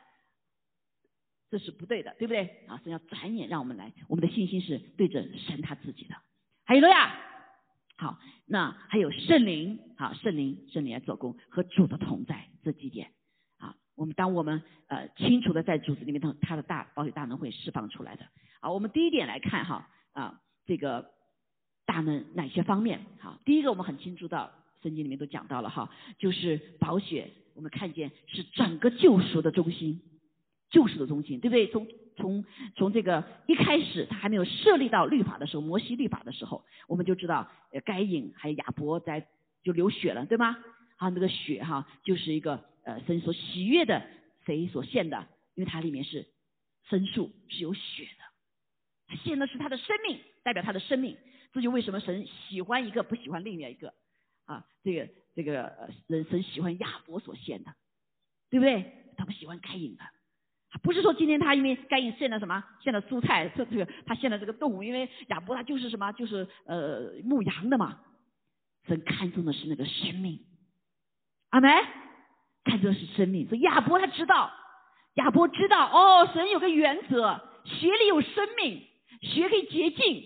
[1.51, 2.65] 这是不对的，对不对？
[2.69, 6.15] 啊，是要转眼让我们来，我们的信心是对着神他自己的。
[6.65, 7.19] 还有了呀，
[8.01, 13.13] 好，那还有圣灵，好，圣灵，圣灵来做工和主的同在这几点，
[13.59, 18.27] 啊，我们当我们呃清楚的在主子里面，他他的大保血大能会释放出来的。
[18.61, 21.13] 好，我们第一点来看哈，啊，这个。
[21.87, 23.05] 大能哪些方面？
[23.19, 30.01] 好，第一个我们很清楚到圣经里面都讲到了哈，就是保血，我们看见是整个救赎的中心，
[30.71, 31.67] 救赎的中心，对不对？
[31.67, 31.89] 从
[32.21, 32.45] 从
[32.77, 37.51] 从这个一开始他还没有设立到律法的时候，摩西律法的时候，我们就知道
[37.85, 39.27] 该隐还有亚伯在
[39.63, 40.57] 就流血了，对吗？
[40.99, 44.07] 啊，那个血哈，就是一个呃神所喜悦的
[44.45, 46.29] 谁所献的，因为它里面是
[46.89, 48.05] 牲畜是有血
[49.09, 51.17] 的，献的是他的生命，代表他的生命。
[51.53, 53.93] 这就为什么神喜欢一个不喜欢另外一个
[54.45, 54.65] 啊？
[54.85, 57.75] 这个这个人神喜欢亚伯所献的，
[58.51, 58.93] 对不对？
[59.17, 60.03] 他不喜欢该隐的，
[60.83, 68.01] 不是说今天他因为该隐献了什么，献了蔬菜，这 这个他献了这个动物，因为亚伯他就是什么，就是呃牧羊的嘛。
[68.87, 70.41] 神看重的是那个生命，
[71.51, 71.69] 阿梅
[72.65, 73.47] 看重的是生命。
[73.47, 74.51] 所以亚伯他知道，
[75.15, 78.83] 亚伯知道哦，神有个原则，血里有生命，
[79.21, 80.25] 血可以洁净。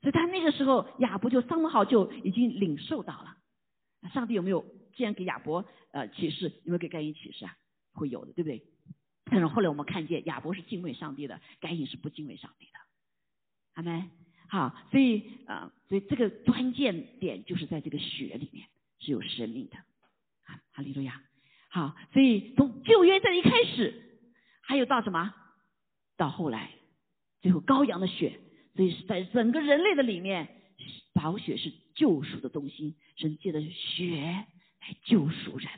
[0.00, 3.36] 所以他那个时候，亚伯就三好就已经领受到了。
[4.12, 7.52] 上帝有没有既然给亚伯呃启示，有没有给该隐启示啊？
[7.94, 8.62] 会有的，对不对？
[9.32, 12.72] 但是后来我们看见亚伯是敬畏上帝的，该隐是不敬畏上帝的。
[13.72, 14.10] 阿门。
[14.50, 18.68] 好，所以啊，所以这个关键点就是在这个血里面
[18.98, 19.78] 是有生命的。
[20.44, 21.22] 啊，哈利路亚。
[21.70, 24.20] 好，所以从旧约在一开始，
[24.60, 25.32] 还有到什么？
[26.18, 26.72] 到后来，
[27.40, 28.38] 最后羔羊的血。
[28.76, 30.48] 所以是在整个人类的里面，
[31.14, 35.70] 宝血是救赎的中心，神借的血来救赎人。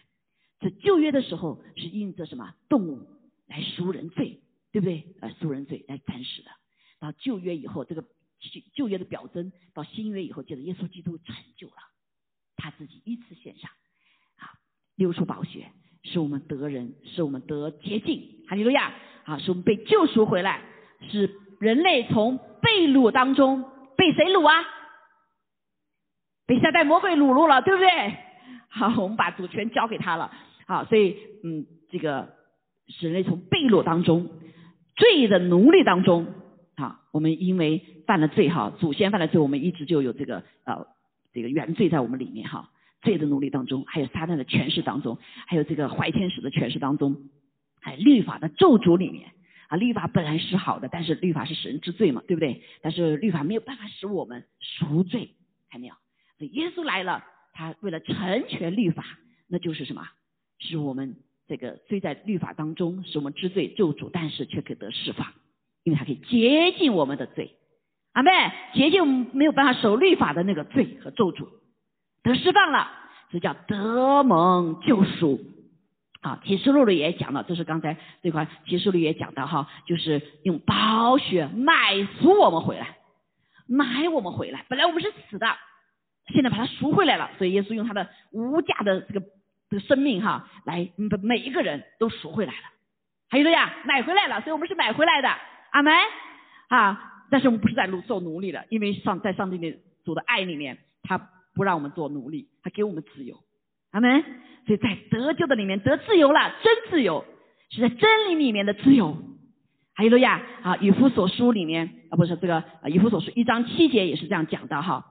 [0.58, 3.06] 在旧约的时候是印着什么动物
[3.46, 4.40] 来赎人罪，
[4.72, 5.14] 对不对？
[5.20, 6.50] 呃，赎人罪来暂时的。
[7.00, 8.04] 到旧约以后，这个
[8.74, 11.74] 旧约的表征，到新约以后，借着耶稣基督成就了
[12.56, 13.70] 他自己一次献上，
[14.36, 14.52] 啊，
[14.96, 15.70] 流出宝血，
[16.02, 18.44] 使我们得人，使我们得洁净。
[18.48, 18.94] 哈利路亚！
[19.24, 20.62] 啊，使我们被救赎回来，
[21.10, 21.30] 使
[21.60, 22.38] 人类从。
[22.64, 23.62] 被掳当中，
[23.94, 24.64] 被谁掳啊？
[26.46, 28.16] 被下代魔鬼掳入了，对不对？
[28.70, 30.32] 好，我们把主权交给他了。
[30.66, 32.34] 好，所以嗯，这个
[32.88, 34.28] 使人类从被掳当中，
[34.96, 36.26] 罪的奴隶当中，
[36.76, 40.86] 啊，我们因为犯了罪，哈，祖先犯了罪，我们一直就有这个呃
[41.32, 42.70] 这个原罪在我们里面，哈，
[43.02, 47.28] 罪的奴隶当中，还有撒旦的权势当中，还有这个坏天使的权势当中，
[47.80, 49.30] 还律法的咒诅里面。
[49.68, 52.62] 啊，律法本来是好的，但是律法是神之罪嘛，对不对？
[52.82, 55.30] 但是律法没有办法使我们赎罪，
[55.70, 55.94] 看没有？
[56.38, 59.02] 耶稣来了，他为了成全律法，
[59.48, 60.06] 那就是什么？
[60.58, 65.26] 使我们这个虽在律法当中，使我们知罪咒诅，但是却可以得释放，
[65.82, 67.56] 因为他可以洁净我们的罪。
[68.12, 68.30] 阿妹，
[68.74, 71.48] 洁净没有办法守律法的那个罪和咒诅，
[72.22, 72.88] 得释放了，
[73.30, 75.40] 这叫得蒙救赎。
[76.20, 82.96] 啊，启示录里也讲了，这是刚才这块启示录也讲到哈，就是用宝血买赎我们回来，
[83.66, 84.64] 买我们回来。
[84.70, 85.46] 本来我们是死的，
[86.32, 87.30] 现在把它赎回来了。
[87.36, 89.20] 所以耶稣用他的无价的这个
[89.70, 90.90] 的生命哈，来
[91.22, 92.68] 每一个人都赎回来了。
[93.30, 95.28] 还有的呀，买回来了，所以我们是买回来的。
[95.72, 95.92] 阿门
[96.68, 97.10] 啊！
[97.30, 101.18] 但是我们不是在奴做奴隶了，因为上在上帝的主的爱里面，他
[101.54, 103.40] 不让我们做奴隶，他给我们自由。
[103.90, 104.22] 阿门。
[104.66, 107.24] 所以在得救的里面得自由了，真自由
[107.70, 109.16] 是在真理里面的自由。
[109.94, 115.04] 还有路亚啊，以弗所书里面啊，不是这个以弗所书一章七节也是这样讲的哈。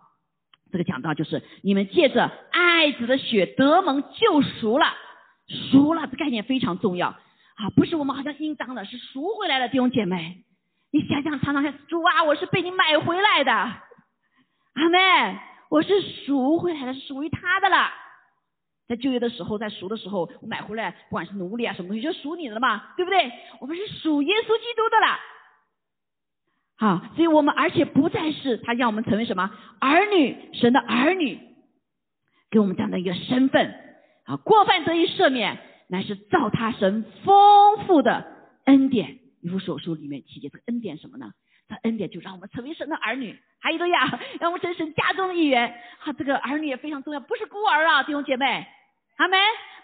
[0.73, 4.87] 这个讲到就是你们借着爱子的血得蒙救赎了，
[5.71, 10.43] 赎了这概念非常重要啊，不是我们好像应当的，是赎回来了弟兄姐妹。
[10.91, 17.91] 你想想，常常想主啊，我是被你买回来的，阿妹，我是赎回来的，是属于他的了。
[18.87, 23.31] 在就业的时候，在赎的时候，我买回来，不管是奴隶啊什么东西，就属你的了嘛，对不对？
[23.59, 25.19] 我们是属耶稣基督的了，
[26.75, 31.39] 好，所以我们而且不再是他让我们成为什么儿女，神的儿女，
[32.49, 33.73] 给我们这样的一个身份
[34.25, 38.25] 啊，过犯得以赦免，乃是造他神丰富的
[38.65, 39.19] 恩典。
[39.41, 41.31] 一幅手书里面提及这个恩典什么呢？
[41.69, 43.37] 这恩典就让我们成为神的儿女。
[43.59, 45.73] 还有个呀，让我们成神家中的一员。
[45.99, 48.65] 好，这个儿女也非常重要，不是孤儿啊，弟兄姐妹，
[49.17, 49.39] 阿门，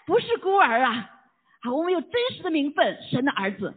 [0.06, 1.10] 不是孤儿啊。
[1.62, 3.74] 好，我们有真实的名分，神的儿子。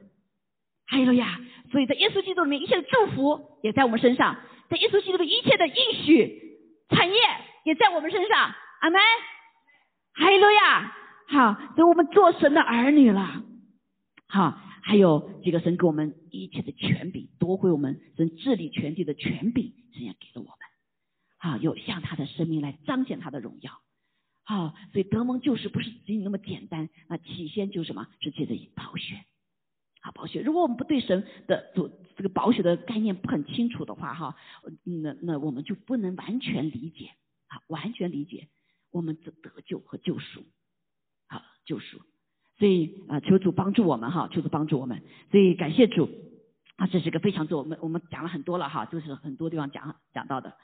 [0.94, 4.36] 还有呀，所以在耶稣基督里面，一切的祝福也在我们身上；
[4.70, 7.16] 在耶稣基督的，一切的应许产业
[7.66, 8.54] 也在我们身上。
[8.82, 9.02] 阿门。
[10.14, 10.96] 还有呀，
[11.30, 13.44] 好，所以我们做神的儿女了。
[14.28, 14.60] 好。
[14.86, 20.58] 还有几个神给我们一切的权柄，夺回我们神治理全地的权柄，神也给了我们。
[21.38, 23.72] 好，有向他的生命来彰显他的荣耀。
[24.44, 26.90] 好，所以德蒙就是不是仅仅那么简单。
[27.08, 28.06] 那起先就是什么？
[28.20, 29.24] 是借着宝血。
[30.04, 30.42] 好，宝血。
[30.42, 34.36] 如果我们不对神的主这个宝血的概念不很清楚的话，哈，
[34.84, 37.10] 那那我们就不能完全理解。
[37.48, 38.50] 好，完全理解
[38.92, 40.44] 我们的得救和救赎。
[41.28, 42.02] 好，救赎。
[42.60, 45.02] 所以啊，求主帮助我们哈，求主帮助我们。
[45.32, 46.10] 所以感谢主
[46.76, 50.58] 啊，这是个非常重我们我们讲了很多了哈，就是很多地方讲讲到的。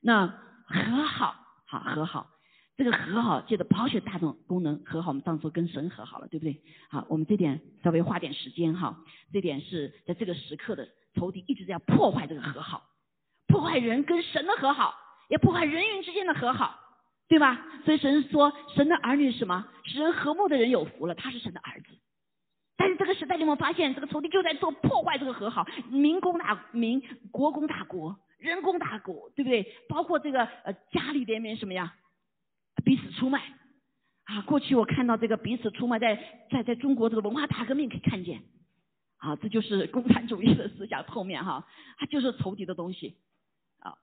[0.00, 1.34] 那和好，
[1.66, 2.30] 好和好，
[2.76, 6.60] 这个和好借着保血大众功能和好，我们当初跟神和好了，对不对？
[6.88, 8.98] 好，我们这点稍微花点时间哈，
[9.32, 12.82] 这点是在这个时刻的仇敌一直在破坏这个和好，
[13.46, 14.94] 破坏人跟神的和好，
[15.28, 16.80] 也破坏人与人之间的和好。
[17.26, 17.66] 对吧？
[17.86, 19.66] 所以神说，神的儿女什么？
[19.84, 21.86] 使人和睦的人有福了，他是神的儿子。
[22.76, 29.66] 但是这个时代，你们发现这个仇敌就在做破坏这个和好，民攻大民，国攻大国，人攻大国，对不对？
[29.88, 31.94] 包括这个呃家里边面什么呀，
[32.82, 33.42] 彼此出卖
[34.24, 34.40] 啊。
[34.42, 36.16] 过去我看到这个彼此出卖，在
[36.50, 38.42] 在在中国这个文化大革命可以看见
[39.18, 41.66] 啊，这就是共产主义的思想后面哈，
[41.98, 43.16] 它就是仇敌的东西
[43.78, 43.94] 啊，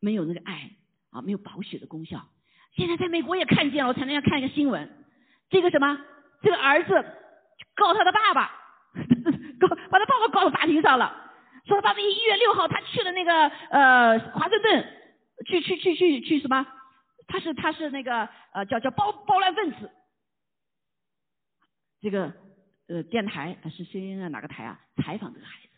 [0.00, 0.70] 没有那个爱
[1.10, 2.28] 啊，没有保血的功效。
[2.76, 5.04] 现在在美国也看见了，我前两天看一个新闻，
[5.50, 6.00] 这个什么，
[6.42, 6.92] 这个儿子
[7.76, 8.52] 告他的爸爸，
[9.60, 11.30] 告把他爸爸告到法庭上了，
[11.66, 14.86] 说他爸爸一月六号他去了那个呃华盛顿，
[15.46, 16.66] 去去去去去什么，
[17.26, 19.90] 他是他是那个呃叫叫暴暴乱分子，
[22.00, 22.32] 这个
[22.88, 25.68] 呃电台是 CNN 哪个台啊采访这个孩子。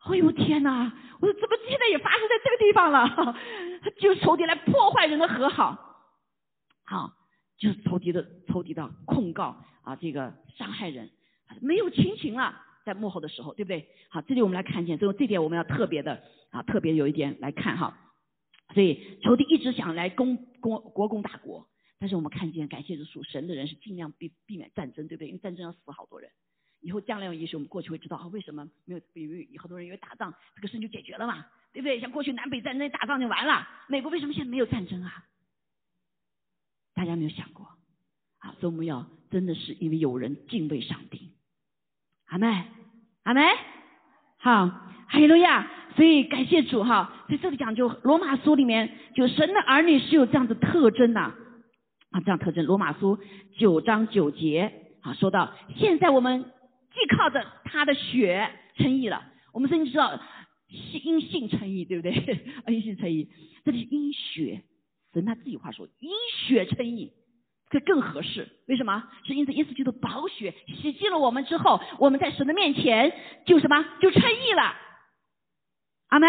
[0.00, 0.92] 哎呦天哪！
[1.20, 3.36] 我说怎么现在也发生在这个地方了？
[4.00, 5.76] 就仇敌来破坏人的和好。
[6.84, 7.12] 好，
[7.58, 11.10] 就是仇敌的仇敌的控告啊，这个伤害人，
[11.60, 13.88] 没有亲情了，在幕后的时候，对不对？
[14.08, 18.07] 好，这里我们来看见，所以这点我们要特别的啊，特别有一点来看哈。
[18.74, 25.28] 所以仇敌一直想来攻攻国攻大国，但是我们看见感谢主属神的人是尽量避避免战争，对不对？
[25.28, 26.30] 因为战争要死好多人。
[26.80, 29.00] 以后将来也许我们过去会知道啊，为什么没有？
[29.12, 31.98] 比如好多人因为打仗，这个事就解决了嘛，对不对？
[31.98, 35.24] 像过去南北战争打仗就完了，美国为什么现在没有战争啊？
[36.94, 37.66] 大家没有想过，
[38.38, 41.32] 啊，所以我们要真的是因为有人敬畏上帝，
[42.26, 42.46] 阿妹，
[43.24, 43.40] 阿妹，
[44.40, 44.66] 好，
[45.08, 51.34] 哈利路亚，所以感谢主哈，在这里讲就罗马书里面，就神的儿女是有这样的特征呐，
[52.10, 53.18] 啊，这样特征，罗马书
[53.56, 54.72] 九章九节
[55.02, 56.44] 啊，说到现在我们
[56.94, 60.20] 既靠着他的血称义了，我们甚至知道
[61.02, 62.12] 因信称义，对不对？
[62.68, 63.28] 因信称义，
[63.64, 64.62] 这里是因血。
[65.14, 66.10] 神他自己话说，因
[66.46, 67.12] 血称义，
[67.70, 68.48] 这更合适。
[68.66, 69.04] 为什么？
[69.26, 73.12] 是因此耶稣基督宝血洗净了我们之后，我们在神的面前
[73.46, 74.74] 就什么就称义了。
[76.08, 76.28] 阿门。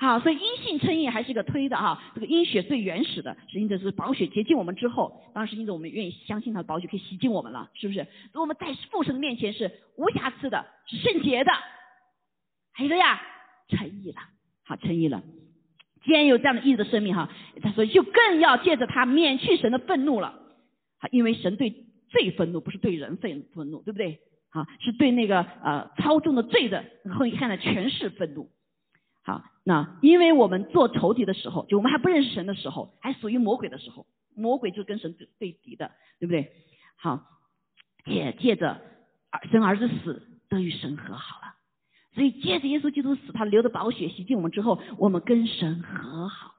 [0.00, 2.00] 好，所以因信称义还是一个推的哈。
[2.14, 8.06] 这个因血最原始的，是因着是宝血洁净我们之后，当时因着我们愿意相信他的宝血可以洗净我们了，是不是？
[8.34, 11.50] 我们在父神的面前是无瑕疵的，是圣洁的。
[12.70, 13.20] 还有呀，
[13.70, 14.20] 称义了，
[14.64, 15.20] 好，称义了。
[16.04, 17.28] 既然有这样的意志的生命哈，
[17.60, 20.37] 他说就更要借着他免去神的愤怒了，
[20.98, 24.20] 啊，因为神对罪愤怒，不是对人愤愤怒，对不对？
[24.50, 28.50] 啊，是对那个呃操纵的罪的，然后你看呢，全是愤怒。
[29.22, 36.50] 好，那因为我们做仇敌的时候，就我们还不认识神的时候，还属于魔鬼的时候，魔鬼就跟神对对敌的，对不对？
[36.96, 37.22] 好，
[38.06, 38.80] 也借着
[39.52, 41.54] 生儿子死得与神和好了。
[42.14, 46.54] 所以，借着耶稣基督死，他流的宝血洗净我们之后，我们跟神和好了。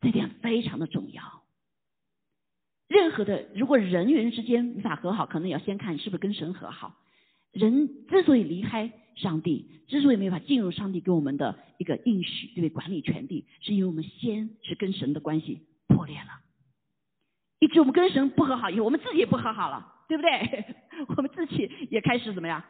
[0.00, 1.43] 这点非常的重要。
[2.94, 6.94] 任何的，如果人与人之间无法和好，可能也要先看是不是跟神和好。
[7.50, 12.68] 人之所以离开上帝，之所以没法进入上帝给我们的一个应许，对不对？
[12.68, 16.40] 管理权地，是因为我们先是跟神的关系破裂了，
[17.58, 20.64] 以致我们跟神不和好以后，我们自己也不和好了，对不对？
[21.16, 22.62] 我们自己也开始怎么样？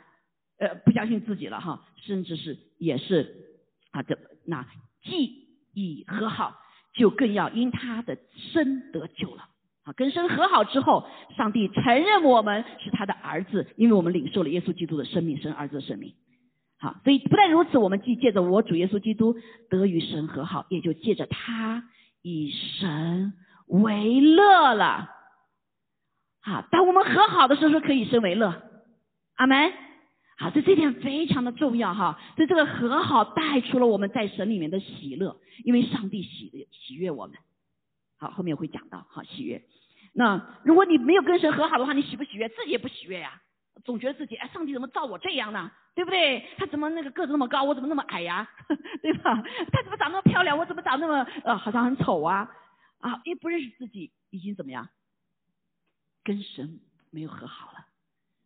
[0.56, 3.60] 呃，不相信自己了哈，甚至是也是
[3.90, 4.66] 啊，这那
[5.02, 6.58] 既已和好，
[6.94, 8.16] 就更要因他的
[8.52, 9.50] 生得救了
[9.84, 9.92] 啊。
[9.92, 16.14] 跟神和好之后，上帝承认我们是他的儿子，因为我们领受了耶稣基督的生命，生儿子的生命。
[16.78, 19.36] 好，所以不但如此，我们既借着我主耶稣基督
[19.70, 21.84] 得与神和好，也就借着他
[22.20, 23.32] 以神
[23.66, 25.08] 为乐了。
[26.42, 28.62] 好，当我们和好的时候，可以生为乐。
[29.36, 29.72] 阿门。
[30.36, 32.18] 好，所以这点非常的重要哈。
[32.34, 37.36] 所以这个和好带出了我们在神里面的喜乐，因为上帝喜喜悦我们。
[38.24, 39.62] 好，后面会讲到好喜悦。
[40.14, 42.48] 那如果你没有跟神和好的话，你喜不喜悦？
[42.48, 43.38] 自己也不喜悦呀，
[43.84, 45.70] 总觉得自己哎，上帝怎么造我这样呢？
[45.94, 46.48] 对不对？
[46.56, 48.48] 他怎么那个个子那么高，我怎么那么矮呀？
[49.02, 49.42] 对吧？
[49.70, 52.48] 他怎么长那么漂亮，我怎么长那么呃好像很丑啊？
[53.00, 54.88] 啊，因为不认识自己，已经怎么样？
[56.22, 57.84] 跟神没有和好了，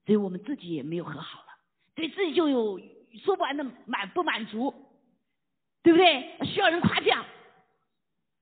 [0.04, 1.46] 所以我们自己也没有和好了，
[1.94, 2.80] 对自己就有
[3.24, 4.74] 说不完的满不满足，
[5.82, 6.36] 对不对？
[6.44, 7.24] 需要人夸奖，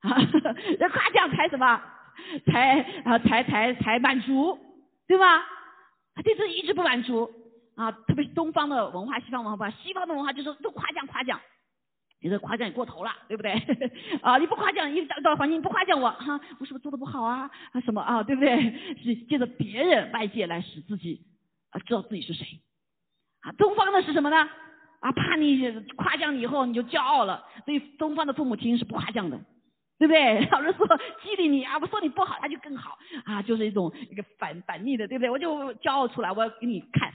[0.07, 0.17] 啊，
[0.79, 1.83] 人夸奖才什么？
[2.47, 4.59] 才啊才才才满足，
[5.07, 5.45] 对吧？
[6.15, 7.31] 他对自己一直不满足
[7.77, 11.41] 啊，特别是东方的文化、西方文化，西方的文化就是都夸奖夸奖。
[12.23, 13.53] 你这夸奖也过头了，对不对？
[14.23, 17.51] 啊，你不夸奖，一到到环境不夸奖我，哈，我是不是做的不好啊？
[17.73, 18.23] 啊什么啊？
[18.25, 18.97] 对不对？
[19.05, 21.21] 是借着别人外界来使自己
[21.71, 22.47] 啊知道自己是谁。
[23.43, 24.49] 啊，东方的是什么呢？
[25.01, 29.39] 啊，怕你夸奖你以后你就骄傲了，所以东方的父母亲是不夸奖的，
[29.99, 30.47] 对不对？
[30.51, 30.87] 老师说
[31.23, 35.31] 激励你啊，我说你不好他就更好啊，就是一种一个反反逆的，对不对？
[35.31, 37.13] 我就骄傲出来，我要给你看，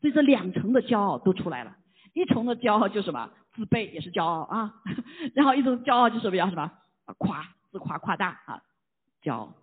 [0.00, 1.76] 所以这两层的骄傲都出来了，
[2.14, 3.30] 一重的骄傲就什么？
[3.56, 4.72] 自卑也是骄傲啊，
[5.34, 6.70] 然后一种骄傲就是比较什么
[7.18, 8.62] 夸自夸夸大啊，
[9.22, 9.54] 骄傲，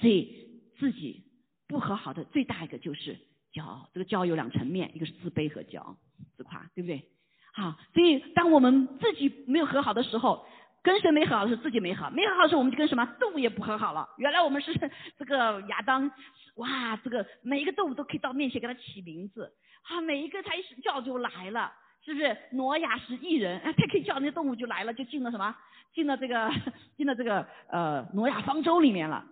[0.00, 1.22] 所以自己
[1.68, 3.16] 不和好的最大一个就是
[3.52, 3.88] 骄傲。
[3.94, 5.96] 这个骄傲有两层面，一个是自卑和骄傲，
[6.36, 7.08] 自夸，对不对？
[7.52, 10.44] 好，所以当我们自己没有和好的时候，
[10.84, 14.06] 跟谁没和好是自己没和，没和好的时我们就跟什么动物也不和好了。
[14.18, 14.72] 原来我们是
[15.18, 16.08] 这个亚当，
[16.56, 19.50] 哇，这个每一个动物都可以到面前给它起名字，
[19.82, 21.72] 啊，每一个它一叫就来了。
[22.04, 23.58] 是不是挪亚是艺人？
[23.64, 25.56] 他可以叫那些动物就来了，就进了什么？
[25.94, 26.52] 进了这个，
[26.98, 29.24] 进了这个呃挪亚方舟里面了。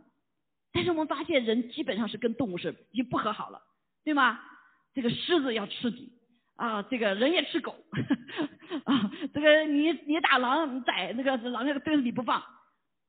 [0.72, 3.60] 但是我们发现人基本上是跟动物是已经不和好了，
[4.04, 4.40] 对吗？
[4.94, 6.12] 这个狮子要吃你
[6.62, 7.74] 啊，这个人也吃狗
[8.86, 12.40] 啊，这个你你打狼，你宰那个狼那个对着你不放。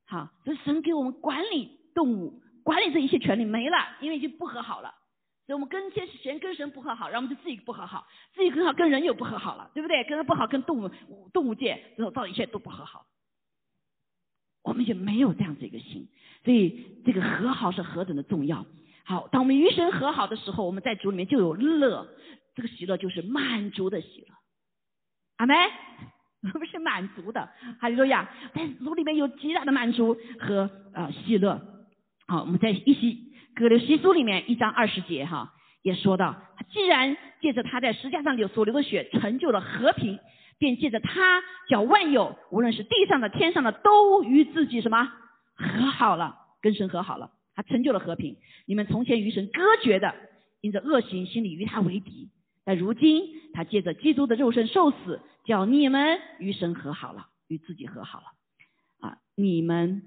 [0.07, 4.91] 好，这神给我们管理动物、管理这一切权利没了，因为已经不和好了。
[5.45, 10.03] 所以我们跟些神跟神不和好，然后我们就自己不和好，自己跟好跟人又不和好了，对不对？
[10.05, 10.89] 跟人不好，跟动物
[11.31, 13.05] 动物界然后造一切都不和好，
[14.63, 16.07] 我们也没有这样子一个心，
[16.43, 18.65] 所以这个和好是何等的重要。
[19.05, 22.07] 好，当我们与神和好的时候，我们在主里面就有乐，
[22.55, 24.35] 这个喜乐就是满足的喜乐。
[25.37, 25.55] 阿门，
[26.53, 31.61] 我们是满足的，哈利路亚，在主里面有极大的满足和呃喜乐。
[32.27, 33.33] 好，我们在一起。
[33.55, 40.17] 格留西书里面一章二十节哈，也说到，既然借着他在石架上流所流的血成就了和平，
[40.57, 45.11] 便借着他叫万有，无论是地上的天上的，都与自己什么
[45.53, 48.37] 和好了，跟神和好了，他成就了和平。
[48.65, 50.15] 你们从前与神隔绝的，
[50.61, 52.31] 因着恶行，心里与他为敌，
[52.65, 60.01] 但如今他借着基督的肉身受死，叫你们与神和好了，与自己和好了，啊，你们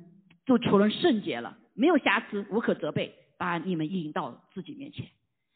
[0.45, 3.15] 就除了圣洁了，没有瑕疵，无可责备。
[3.39, 5.05] 把你们引到自己面前，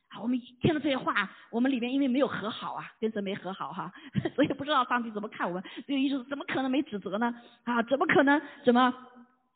[0.09, 3.91] 啊，我们听了这些话，我们里面因为没有和好啊，跟神没和好哈，
[4.37, 5.65] 所以不知道上帝怎么看我们。
[5.87, 7.35] 这个意思怎么可能没指责呢？
[7.65, 8.95] 啊，怎么可能怎么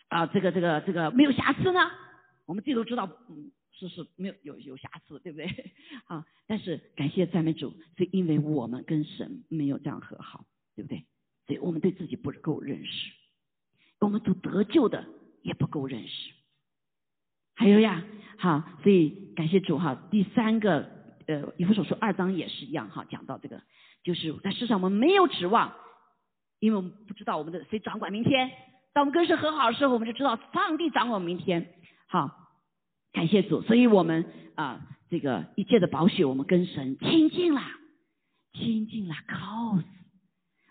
[0.08, 0.24] 啊？
[0.28, 1.80] 这个这个这个没有瑕疵呢？
[2.46, 5.46] 我们自己都知道，嗯，是是没有有有瑕疵，对不对？
[6.08, 6.24] 啊，
[6.54, 10.44] 但是感谢赞美主，是因为我们跟神没有这样和好，
[10.76, 11.04] 对不对？
[11.48, 13.10] 所以我们对自己不够认识，
[13.98, 15.04] 我们都得救的
[15.42, 16.30] 也不够认识。
[17.56, 18.04] 还有呀，
[18.38, 20.06] 好，所以感谢主哈。
[20.12, 20.88] 第三个，
[21.26, 23.60] 呃，以弗所书二章也是一样哈，讲到这个，
[24.04, 25.74] 就是在世上我们没有指望，
[26.60, 28.48] 因为我们不知道我们的谁掌管明天。
[28.92, 31.74] 当我们跟神和好的时候，我们就知道上帝掌管明天。
[32.06, 32.30] 好，
[33.12, 37.62] 感谢主，所以我们啊，这个一切的保血，我们跟神亲近了，
[38.52, 39.84] 亲近了靠死，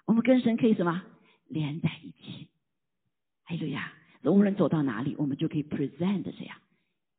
[0.06, 1.02] 我们跟神可以什么
[1.48, 2.50] 连在一起。
[3.46, 3.94] 还有呀，
[4.26, 6.58] 无论走到哪里，我们就可以 present 这样。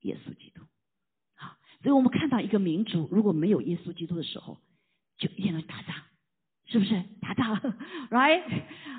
[0.01, 0.61] 耶稣基督，
[1.35, 4.59] 好，所以我们看到一个民族如果没有耶稣基督的时候，
[5.17, 5.95] 就一定要打仗，
[6.67, 7.03] 是不是？
[7.23, 7.59] 打仗，
[8.13, 8.43] right？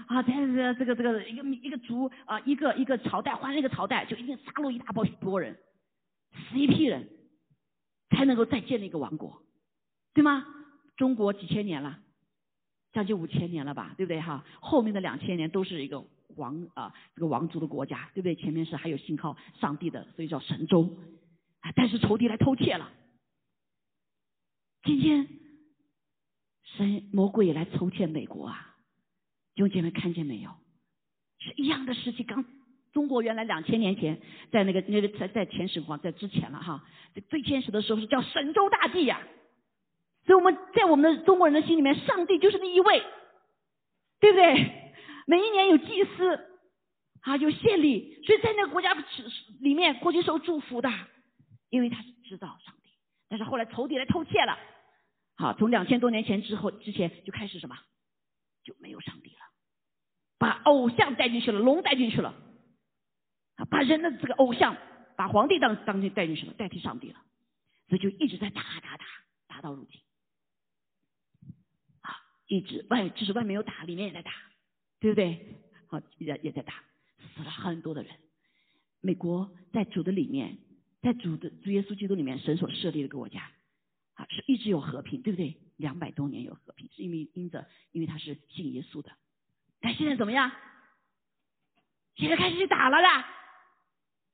[0.08, 5.56] 啊，这个这个这个一个一个族啊，一个一个朝代换了一个朝代，就一定杀戮一大波波人，
[6.50, 7.08] 死一批人，
[8.16, 9.42] 才能够再建立一个王国，
[10.14, 10.46] 对吗？
[10.96, 12.00] 中国几千年了，
[12.94, 14.46] 将近五千年了吧，对不对哈？
[14.62, 16.04] 后面的两千年都是一个。
[16.38, 18.36] 王啊，这个王族的国家，对不对？
[18.36, 20.98] 前面是还有信靠上帝的，所以叫神州。
[21.76, 22.92] 但是仇敌来偷窃了。
[24.84, 25.30] 今天
[26.64, 28.76] 神魔鬼也来偷窃美国啊！
[29.54, 30.52] 弟兄姐妹看见没有？
[31.40, 32.26] 是一样的事情。
[32.26, 32.44] 刚
[32.96, 34.22] 中国原来两千年前，
[34.54, 36.82] 在那个那个在在前始皇在之前了哈，
[37.30, 39.22] 最天始的时候是叫神州大地呀。
[40.26, 43.04] 所以我们在我们的中国人的心里面，上帝就是那一位，
[44.22, 44.94] 对不对？
[45.28, 46.40] 每一年有祭司
[47.24, 48.96] 啊，有献礼，所以在那个国家
[49.60, 50.90] 里面过去受祝福的，
[51.70, 52.92] 因为他是知道上帝。
[53.28, 54.58] 但是后来仇敌来偷窃了，
[55.36, 57.76] 好，从两千多年前之后之前就开始什么，
[58.64, 59.40] 就没有上帝了，
[60.40, 62.34] 把偶像带进去了，龙带进去了，
[63.56, 64.76] 啊，把人的这个偶像，
[65.16, 67.22] 把皇帝当当进带进去了，代替上帝了，
[67.88, 69.06] 所以就一直在打打打，
[69.48, 70.02] 打到如今。
[72.02, 72.16] 啊
[72.48, 74.32] 一直外就是外面有打，里面也在打，
[75.00, 75.62] 对不对？
[75.88, 76.84] 好，也也在打，
[77.36, 78.14] 死了很多的人。
[79.02, 80.58] 美国在主的里面，
[81.02, 83.52] 在主的主耶稣基督里面，神所设立的国家
[84.16, 85.58] 啊，是一直有和平，对不对？
[85.78, 89.12] 两百多年有和平，是因为因着因为他是信耶稣的。
[89.80, 90.52] 但现在怎么样？
[92.16, 93.28] 现在开始去打了啦，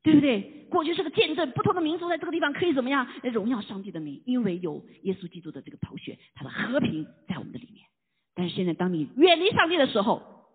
[0.04, 0.68] 对不对？
[0.72, 3.08] 过去是个见证，不同的民族在这个地方可以怎么样？
[3.24, 7.86] 荣耀上帝的名，因为有耶稣基督的这个头血，他的和平在我们的里面。
[8.34, 10.48] 但是现在，当你远离上帝的时候，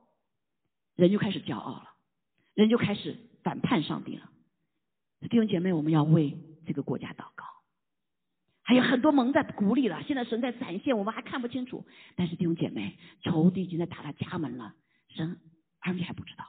[0.96, 1.90] 人就开始骄傲了，
[2.54, 4.30] 人就开始反叛上帝了。
[5.28, 6.36] 弟兄姐妹，我们要为
[6.66, 7.44] 这个国家祷告。
[8.62, 11.84] 还有很多蒙在鼓里了，现在神在展现，我们还看不清楚。
[12.16, 14.74] 但是弟兄姐妹，仇敌已经在打他家门了，
[15.10, 15.38] 神
[15.80, 16.44] 而你还不知道。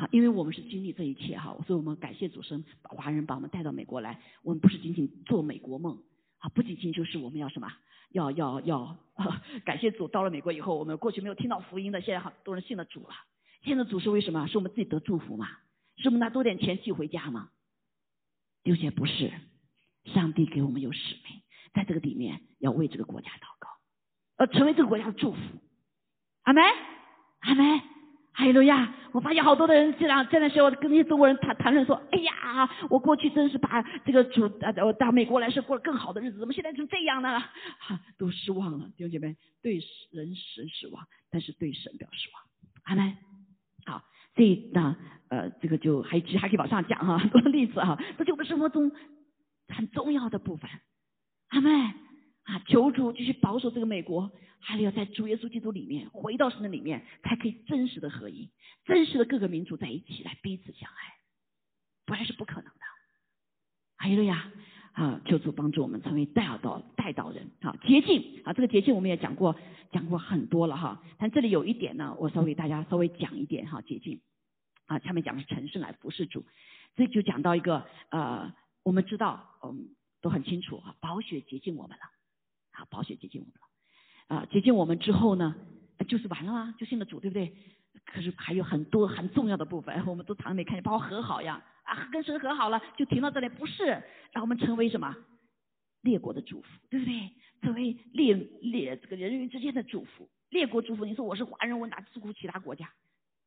[0.00, 4.18] 好，因为我们是经历这一切哈，所以我们感谢主神，华人把我们带到美国来。
[4.42, 6.02] 我们不是仅仅做美国梦
[6.38, 7.70] 啊，不仅仅就是我们要什么。
[8.12, 8.78] 要要要，
[9.12, 10.08] 啊 感谢主！
[10.08, 13.10] 到了美国以后，我们过去没有听到福音的，现在很多人信了主了。
[13.62, 14.46] 信了主是为什么？
[14.46, 15.46] 是我们自己得祝福嘛？
[15.98, 17.50] 是我们拿多点钱寄回家吗？
[18.62, 19.30] 有些不是，
[20.06, 21.42] 上帝给我们有使命，
[21.74, 23.68] 在这个里面要为这个国家祷告，
[24.38, 25.38] 要成为这个国家的祝福。
[26.42, 26.64] 阿门，
[27.40, 27.99] 阿门。
[28.32, 28.94] 哈利路亚！
[29.12, 37.40] 我发现好多的人这样在那时候跟那些中国人谈谈论说：“哎呀，我过去真是把这个主呃到美国来是过了更好的日子，怎么现在成这样呢？”
[37.80, 39.80] 哈， 都失望了，弟兄姐妹，对
[40.12, 42.42] 人神失望，但是对神表示望。
[42.84, 43.16] 阿门。
[43.84, 44.02] 好，
[44.36, 44.96] 这那
[45.28, 48.92] 呃这个就还其实还可以往上讲哈，很 多例子哈，这就我们生活中
[49.68, 50.70] 很重要的部分。
[51.48, 51.70] 阿门。
[52.50, 54.28] 啊，求主继续保守这个美国，
[54.58, 58.50] 还要在主耶稣基督里面回到神的里面，才可以真实的合一，
[58.84, 61.14] 真实的各个民族在一起来彼此相爱，
[62.04, 62.80] 不然是不可能的。
[63.96, 64.50] 还有了呀，
[64.94, 69.54] 啊，求主帮助我们成为带导带导人，啊，捷径啊，这个捷径我们也讲过
[69.92, 74.20] 讲过很多了哈，但这里有一点呢，我稍微大家稍微讲一点哈，捷径
[74.86, 76.44] 啊，下面讲的是陈胜来服侍主，
[76.96, 82.02] 这就讲到一个呃，我们知道嗯都很清楚啊，宝血洁净我们了。
[82.80, 85.54] 啊，保险接近我们了，啊，接近我们之后呢，
[86.08, 86.74] 就是完了吗？
[86.78, 87.54] 就信了主，对不对？
[88.06, 93.84] 可是还有很多很重要的部分， 我们都常没看见，包括和好呀，啊，跟神和好了，就停到这里，不是
[94.32, 95.14] 让我们成为什么
[96.00, 97.30] 列国的祝福，对不对？
[97.60, 101.04] 成为列列这个人与之间的祝福，列国祝福。
[101.04, 102.90] 你说我是华人，我哪祝福其他国家？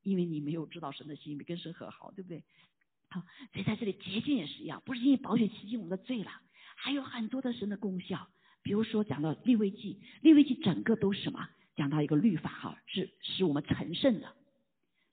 [0.04, 2.44] 因为你没有知道神的心，没跟神和好，对不对？
[3.10, 3.22] 好，
[3.52, 6.32] 所以在这里捷径也是一样，不是因为保险洗净我们的罪了，
[6.76, 8.28] 还有很多的神的功效。
[8.64, 11.48] 比如说讲到立位记，立位记整个都是什么？
[11.76, 14.34] 讲到一个律法哈，是使我们成圣的，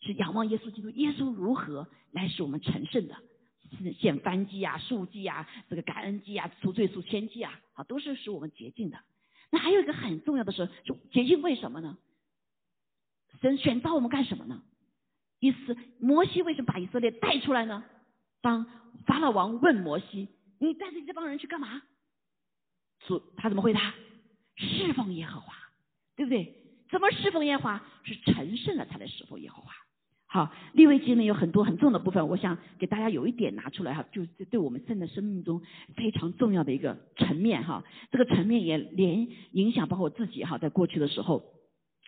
[0.00, 3.16] 是仰望耶稣基督，耶稣如何来使我们成圣的？
[3.78, 8.98] 是献燔祭啊、数祭啊、这个感恩祭啊、除罪赎千祭啊，好，都是使我们洁净的。
[9.50, 11.96] 那还有一个很重要的是，就洁净为什么呢？
[13.40, 14.62] 神选召我们干什么呢？
[15.38, 17.84] 意思摩西为什么把以色列带出来呢？
[18.42, 18.66] 当
[19.06, 20.28] 法老王问摩西
[20.58, 21.80] ：“你带着这帮人去干嘛？”
[23.06, 23.94] 主他怎么回答？
[24.56, 25.54] 侍奉耶和华，
[26.16, 26.54] 对不对？
[26.90, 27.84] 怎么侍奉耶和华？
[28.04, 29.72] 是成圣了才来侍奉耶和华。
[30.26, 35.60] 好，立位记呢有很多很重的部分，我想给大家有一点拿出来哈，就是对我们现在生命中
[35.96, 37.82] 非常重要的一个层面哈。
[38.12, 41.42] 这个层面也连影响包括我自己哈，在过去的时候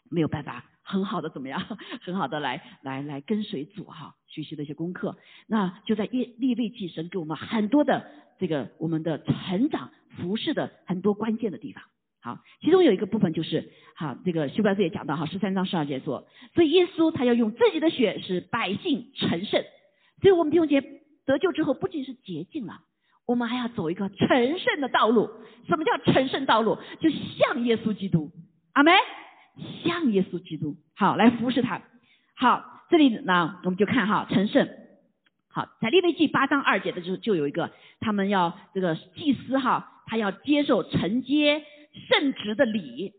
[0.08, 1.60] 没有办法很好的怎么样，
[2.02, 5.16] 很好的来来来跟随主哈，学习的一些功课。
[5.48, 8.08] 那就在立立位记神给我们很多的
[8.42, 9.88] 这个我们的成长。
[10.18, 11.82] 服饰的很多关键的地方，
[12.20, 19.64] 好，其中有一个部分就是，好，这个修伯斯也讲到，哈，十三章十二节说，所以耶稣他要用自己的血使百姓成圣，
[20.20, 20.82] 所以我们弟兄姐
[21.24, 22.82] 得救之后，不仅是洁净了，
[23.24, 25.30] 我们还要走一个成圣的道路。
[25.66, 26.76] 什么叫成圣道路？
[27.00, 28.30] 就像耶稣基督，
[28.74, 28.92] 阿门，
[29.82, 31.80] 像耶稣基督，好，来服侍他。
[32.34, 34.68] 好，这里呢，我们就看哈，成圣。
[35.52, 39.88] 好，在利未记八章二节的时候，就有一个，他们要这个祭司哈。
[40.04, 41.64] 他要接受承接
[42.08, 43.14] 圣职的礼，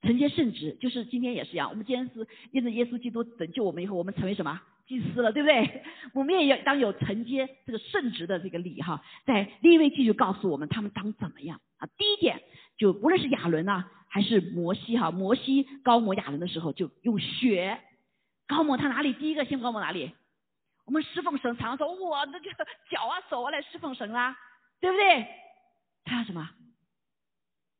[0.00, 1.68] 承接圣职，就是今天也是一样。
[1.68, 5.82] 我们今天是因着耶稣基督拯救我们以后，我们成为什么祭司了，对不对？
[6.14, 9.02] 我们也要当有承接这个圣职的这个礼哈。
[9.26, 11.88] 在利未记就告诉我们，他们当怎么样啊？
[11.98, 12.40] 第一点，
[12.78, 17.78] 就无论是亚伦呐，还是摩西哈，摩西高摩亚伦的时候，就用血
[18.46, 19.12] 高摩他哪里？
[19.12, 20.12] 第一个先高摩哪里？
[20.90, 24.36] 我们侍奉神，常说我的这个脚啊手啊来侍奉神啦，
[24.80, 25.24] 对不对？
[26.02, 26.50] 他要什么？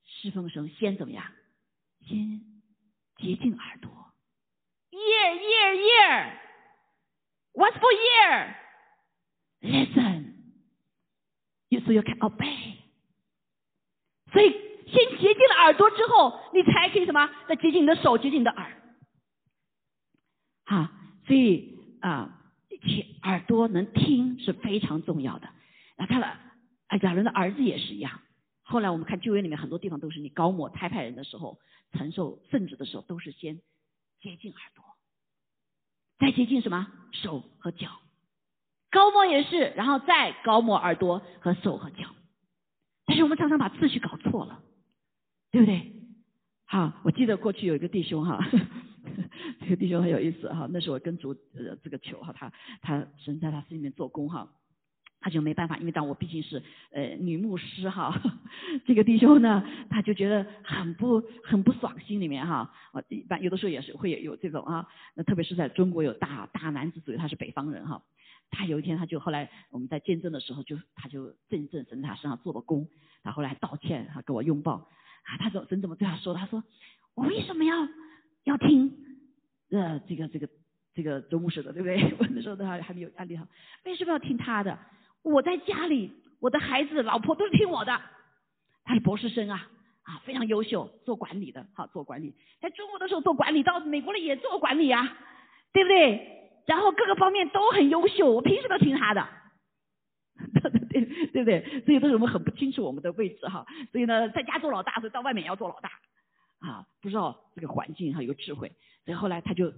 [0.04, 1.26] 侍奉神先怎么样？
[2.06, 2.40] 先
[3.16, 3.90] 洁净耳朵
[4.92, 5.74] ，ear ear
[7.52, 7.92] ear，what's for
[9.61, 12.76] ear？Listen，you so you can obey。
[14.32, 14.52] 所以
[14.86, 17.28] 先洁净了耳朵之后，你才可以什么？
[17.48, 18.80] 再洁净你的手，洁净你的耳。
[20.64, 20.86] 好，
[21.26, 22.36] 所以啊，
[22.82, 25.48] 且耳朵能听是非常重要的。
[25.96, 26.26] 那他的
[26.88, 28.20] 哎，亚伦的儿子也是一样。
[28.62, 31.58] 后来我们看旧约里面很多地方都是你高抹差派人的时候。
[31.92, 33.56] 承受圣旨的时候，都是先
[34.20, 34.84] 接近耳朵，
[36.20, 37.88] 再接近什么手和脚，
[38.92, 42.14] 高摸也是，然后再高摸耳朵和手和脚。
[43.06, 44.62] 但是我们常常把次序搞错了，
[45.50, 45.92] 对不对？
[46.64, 48.38] 好，我记得过去有一个弟兄哈，
[49.61, 54.48] 这个弟兄很有意思哈，那时候我跟主呃这个求哈，他他神在他心里面做工哈。
[55.22, 58.18] 他就没办法，因为当我毕竟是呃女牧师哈，
[58.88, 68.03] 这个弟兄呢，他就觉得很不很不爽心里面哈，我一般有的时候也是会有有这种啊，那特别是在中国有大大男子主义，他是北方人哈，
[68.51, 72.88] 他有一天他就后来我们在见证的时候就他就真正神在他身上做了工，
[73.22, 76.32] 他后来道歉，他跟我拥抱啊，他说神怎么对他说？
[76.32, 76.64] 他说
[77.14, 77.86] 我为什么要
[78.45, 78.93] 要听
[79.70, 80.49] 呃这个这个
[80.95, 82.03] 这个周牧师的对不对？
[82.18, 83.47] 我那时候他还没有案例哈，
[83.84, 84.78] 为什么要听他的？
[85.22, 86.11] 我在家里，
[86.41, 88.01] 我的孩子、老婆都是听我的。
[88.84, 89.68] 他是博士生啊，
[90.03, 92.34] 啊，非常优秀，做管理的，好做管理。
[92.61, 95.16] 在中国的时候做管理，到美国了也做管理啊，
[95.72, 96.38] 对不对？
[96.66, 99.28] 然后各个方面都很优秀，我凭什么听他的？
[100.91, 101.82] 对对不对？
[101.84, 103.66] 所以都是我们很不清楚我们的位置哈。
[103.93, 105.91] 所以呢，在家做老大，所以到外面也要做老大
[106.61, 108.72] 啊，不知道这个环境哈有智慧。
[109.04, 109.72] 所以后来他就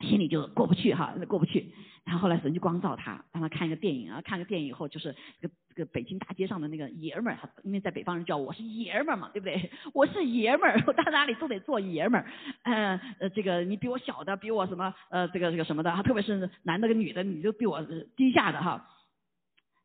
[0.00, 1.72] 心里就过不去哈，过不去。
[2.04, 9.70] 然后后来神就光照他，让他看一个电影啊，看个电影以后就是这个这个北京大街上的那个爷们儿，因为在北方人叫我是爷们儿嘛，对不对？
[9.94, 12.26] 我是爷们儿，我到哪里都得做爷们儿。
[12.64, 17.80] 嗯呃，这个你比我小的，比我什么呃这个这个什么的，特别是男的跟女的，你就比我
[18.16, 18.88] 低下的哈。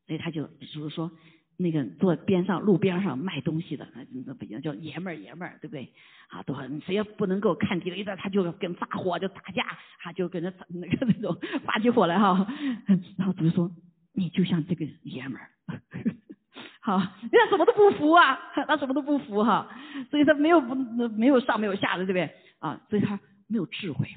[0.07, 1.11] 所以他就就是说。
[1.57, 5.91] 那个坐边上路边上卖东西的，那那北京叫爷们儿爷们儿，对不对？
[6.29, 6.53] 啊，都
[6.85, 9.65] 谁也不能够看低了，一旦他就跟发火就打架，
[9.99, 11.35] 他就跟着那个那种
[11.65, 12.45] 发起火来哈。
[13.17, 13.71] 然后主说
[14.13, 15.49] ：“你就像这个爷们儿，
[16.81, 19.67] 好，他什么都不服啊，他什么都不服哈。
[20.11, 22.29] 所以他没有不没有上没有下的，对不对？
[22.59, 24.07] 啊，所以他没有智慧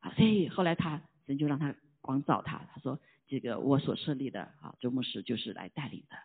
[0.00, 0.12] 啊。
[0.16, 6.16] 所以后来他人就让他光照他，他说：这个我所设立的啊，周牧师就是来带领的。”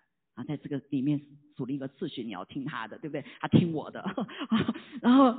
[0.44, 1.20] 在这个里面
[1.56, 3.24] 组了一个次序，你要听他的，对不对？
[3.40, 4.04] 他听我的，
[5.02, 5.36] 然后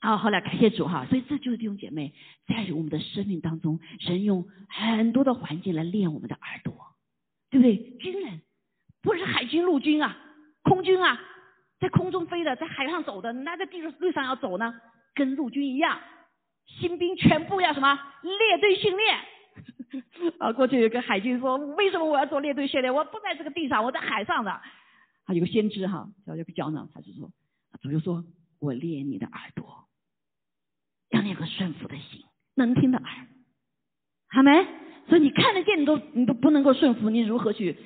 [0.00, 2.12] 啊，后来感谢主哈，所以这就是弟兄姐妹
[2.46, 6.74] 在我们的生命当中，神用很多的环境来练我们的耳朵，
[7.50, 7.76] 对不对？
[7.98, 8.42] 军人
[9.02, 10.16] 不是海军陆军啊，
[10.62, 11.20] 空军啊，
[11.78, 14.74] 在空中飞的，在海上走的，那在地路上要走呢，
[15.14, 16.00] 跟陆军一样，
[16.66, 19.18] 新兵全部要什么列队训练。
[20.38, 22.92] 啊，过去有个海军说，为什么我要做列队训练？
[22.94, 24.50] 我不在这个地上，我在海上的。
[24.50, 24.62] 啊
[25.34, 27.30] 有个先知哈，叫这个教长，他就说，
[27.80, 28.24] 主就说
[28.58, 29.88] 我练你的耳朵，
[31.10, 32.24] 让你有个顺服的心，
[32.54, 33.26] 能听的耳，
[34.28, 34.66] 好没？
[35.08, 37.76] 所以你看得见，你都你都不能够顺服，你如何去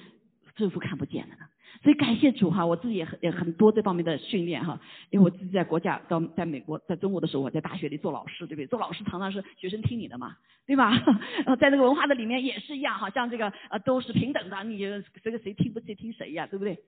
[0.57, 1.47] 顺服看不见的呢？
[1.83, 8.66] 所以感谢主哈，我自己也很也很多这方面的训练哈，因为我自己在国家到在美国在中国的时候，我在大学里做老师，对不对？
[8.66, 10.93] 做老师常常是学生听你的嘛，对吧？
[11.47, 16.79] 呃，在这个文化的里面也是一样，好像这个呃都是平等的，你谁跟谁听不谁听谁呀，对不对？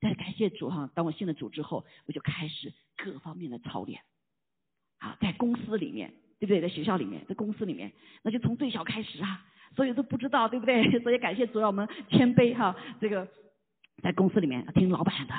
[0.00, 4.00] 但是感谢主哈，当我信了主之后，我就开始各方面的操练，
[4.98, 6.60] 好，在公司里面，对不对？
[6.60, 10.88] 在学校里面，在公司里面，那就从最小开始啊，所以都不知道，对不对？
[11.02, 13.26] 所以感谢主，让我们谦卑哈，这个。
[14.02, 15.34] 在公司里面听老板的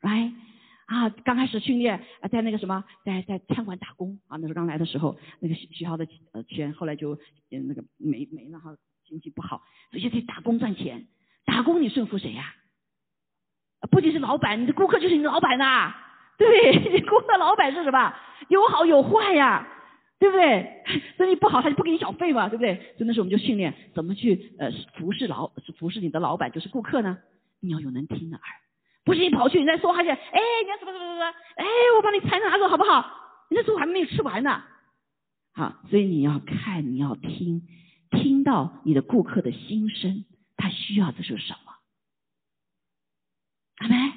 [0.00, 0.32] ，right
[0.86, 11.06] 啊，刚开始训练啊，在那个什么，在在餐馆打工啊，那时候刚来的时候，那个学校的呃钱后来就那个没没了哈，经济不好，所以就得打工赚钱。
[11.46, 12.54] 打工你顺服谁呀？
[13.90, 15.94] 不仅是老板，你的顾客就是你的老板呐，
[16.36, 16.52] 对不
[16.82, 16.92] 对？
[16.92, 18.14] 你 顾客老板是什么？
[18.48, 19.66] 有好有坏呀，
[20.18, 20.82] 对不对？
[21.16, 22.74] 生意不好他就不给你小费嘛，对不对？
[22.96, 25.48] 所以那时候我们就训练怎么去呃服侍老
[25.78, 27.18] 服侍你的老板，就是顾客呢。
[27.60, 28.44] 你要有能听的耳，
[29.04, 31.24] 不是你跑去你再说话去，哎，你要什么什么什么，
[31.56, 33.04] 哎，我帮你裁拿走好不好？
[33.50, 34.62] 你那时候还没有吃完呢。
[35.52, 37.62] 好，所以你要看，你要听，
[38.10, 40.24] 听到你的顾客的心声，
[40.56, 41.72] 他需要的是什么？
[43.78, 44.12] 阿妹，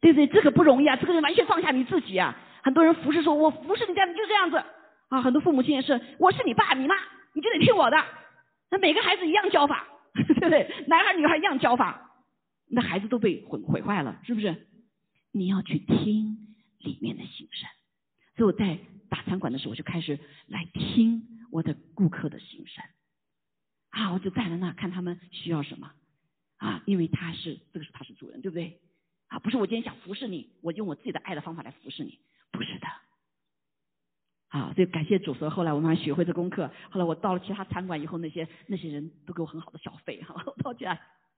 [0.00, 0.26] 对不对？
[0.26, 2.34] 这个不容易啊，这个人完全放下你自己啊。
[2.62, 4.56] 很多人服侍说，我服侍你家，你就这样子
[5.10, 5.20] 啊。
[5.20, 6.94] 很多父母亲也是，我是你爸你妈，
[7.34, 8.02] 你就得听我的。
[8.70, 10.84] 那每个孩子一样教法，对不对？
[10.88, 12.03] 男孩女孩一样教法，
[12.74, 14.66] 那孩子都被毁毁坏了，是不是？
[15.30, 17.68] 你要去听里面的心声。
[18.36, 22.84] 所以我在打餐馆的时候，我就开始来听我的顾客的心声。
[23.90, 25.92] 啊，我就站在那看他们需要什么
[26.56, 28.80] 啊，因为他是这个是他是主人，对不对？
[29.28, 32.18] 啊，不是我今天想服侍你，我用我自己的爱的方法来服侍你，
[32.50, 32.86] 不是的。
[34.48, 36.70] 啊，所以感谢主，所以后来我慢慢学会这功课。
[36.90, 40.44] 后来我到了其他餐馆以后，那些那些人都给我很好的小费哈。
[40.62, 40.84] 到其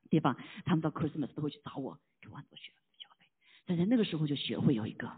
[0.09, 3.27] 地方，他们到 Christmas 都会去找我，给我很多学小费。
[3.67, 5.11] 但在那个时候就学会有一个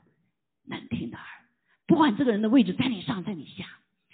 [0.64, 1.26] 能听的耳，
[1.86, 3.66] 不管这个人的位置在你上，在你下，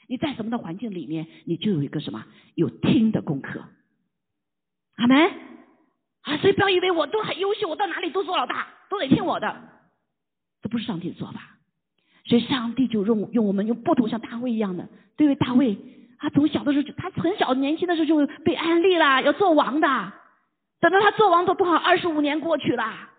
[0.06, 3.64] 你在什么的环境里面，你就有一个什么有听的功课。
[4.96, 5.30] 阿门
[6.22, 6.36] 啊！
[6.38, 9.68] 所以不要以为我都很优秀，我到哪里都做老大，都得听我的，
[10.62, 11.58] 这不是上帝的做法。
[12.26, 15.34] 所以上帝就用用我们用不同像大卫一样的，对于？
[15.34, 15.76] 大卫
[16.18, 20.12] 他从小的时候，他很小年轻的时候就被安利啦，要做王的。
[20.80, 23.10] 等到他做王都多少二十五年过去了，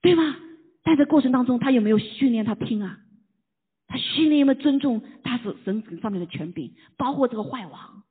[0.00, 0.36] 对吗？
[0.84, 2.98] 在这过程当中，他有没有训练他听啊？
[3.88, 8.02] 他训练有没有尊重他是神上面的权柄，包括这个坏王？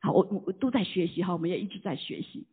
[0.00, 2.46] 好，我我都在学习哈，我们也一直在学习，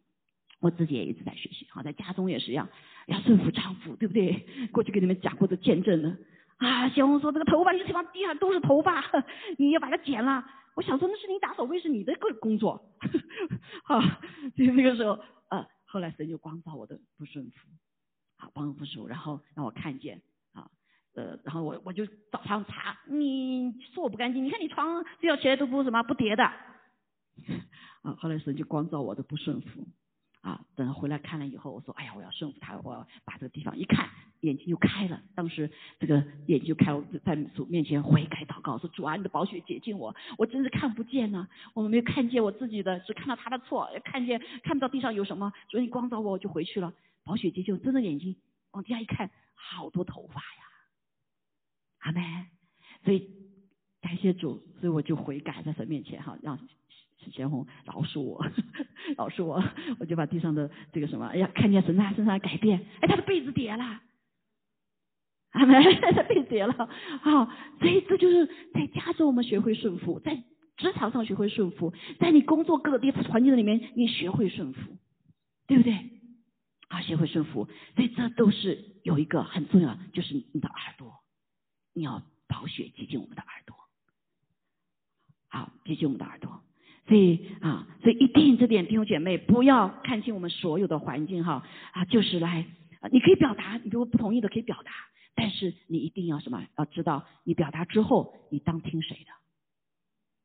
[0.59, 1.65] 我自己也一直在学习。
[1.69, 2.69] 好，在家中也是一样，
[3.07, 4.45] 要顺服丈夫，对不对？
[4.71, 6.17] 过去给你们讲过的见证呢。
[6.57, 9.03] 啊，小红说这个头发，你地方地上都是头发，
[9.57, 10.45] 你要把它剪了。
[10.77, 12.79] 我想说那是你打扫卫生，你的个工作。
[13.83, 13.99] 好，
[14.55, 15.19] 就那个时候，
[15.49, 17.67] 呃，后来神就光照我的不顺服，
[18.37, 20.21] 好帮我不顺服，然后让我看见，
[20.53, 20.69] 啊，
[21.15, 26.43] 呃，然后我我就早上查，你说我不干净，你看你床睡觉起来都不什么不叠的，
[28.03, 29.87] 啊，后来神就光照我的不顺服。
[30.41, 34.07] 啊，等回来看了以后，我说：“哎呀，我要顺服他，我要把这个地方一看，
[34.41, 35.21] 眼睛就开了。
[35.35, 35.69] 当时
[35.99, 46.93] 这个眼睛就开了，在主面前悔改祷告，说：主啊，你的宝血洁净我，我真是看不见呢，我没有看见我自己的，只看到他的错，看见看不到地上有什么，所以你光照我，我就回去了。
[47.23, 48.35] 宝血洁净，睁着眼睛
[48.71, 50.63] 往地下一看，好多头发呀，
[51.99, 52.21] 阿妹，
[53.03, 53.29] 所以
[54.01, 56.59] 感谢主，所以我就悔改在神面前哈，让。”
[57.19, 58.45] 许贤红饶恕我，
[59.17, 59.61] 饶恕我，
[59.99, 64.01] 我就把地上的这个什么，哎呀，看见神在他身上改变，哎，他的被子叠了，
[65.57, 65.83] 阿门，
[66.29, 66.73] 被劫了，
[67.21, 67.45] 好，
[67.79, 70.35] 所以这就是在家中我们学会顺服，在
[70.77, 74.79] 职场上学会顺服，在你工作各个地方环境里面你学会顺服，
[75.65, 75.93] 对不对？
[76.89, 81.11] 啊，学会顺服，所以这都是有一个很重要的，就是你的耳朵，
[81.93, 83.75] 你要保血接近我们的耳朵，
[85.49, 86.61] 好，接近我们的耳朵。
[87.07, 92.65] 所以啊，所以一定这点弟兄姐妹不要看清我们所有的环境哈啊，就是来，
[93.01, 94.91] 啊你可以表达，你如果不同意的可以表达，
[95.35, 96.65] 但是你一定要什么？
[96.77, 99.31] 要知道你表达之后，你当听谁的，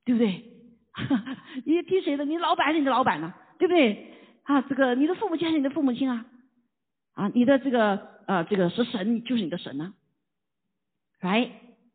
[0.05, 0.45] 对不对？
[1.65, 2.25] 你听谁的？
[2.25, 3.33] 你老板是你的老板呢？
[3.59, 4.15] 对不对？
[4.45, 6.27] 啊，这个你的父母亲还是你的父母亲啊？
[7.15, 7.97] 啊，你的这个
[8.27, 9.95] 呃这个是神就是你的神呢
[11.21, 11.51] ，right？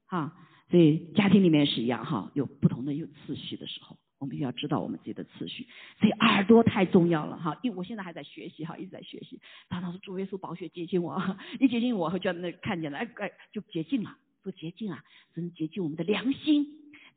[0.07, 0.33] 啊，
[0.71, 3.97] 所以家庭里面是一样哈，有不同的有次序的时候。
[4.20, 5.68] 我们要知道我们自己的次序，
[5.99, 7.59] 所以耳朵太重要了哈。
[7.61, 9.39] 因为我现在还在学习哈，一直在学习。
[9.70, 14.18] 常常说主耶稣宝血洁净我，一洁净我，就那看见了，哎哎，就洁净了。
[14.43, 15.03] 说洁净啊，
[15.36, 16.68] 能洁净我们的良心。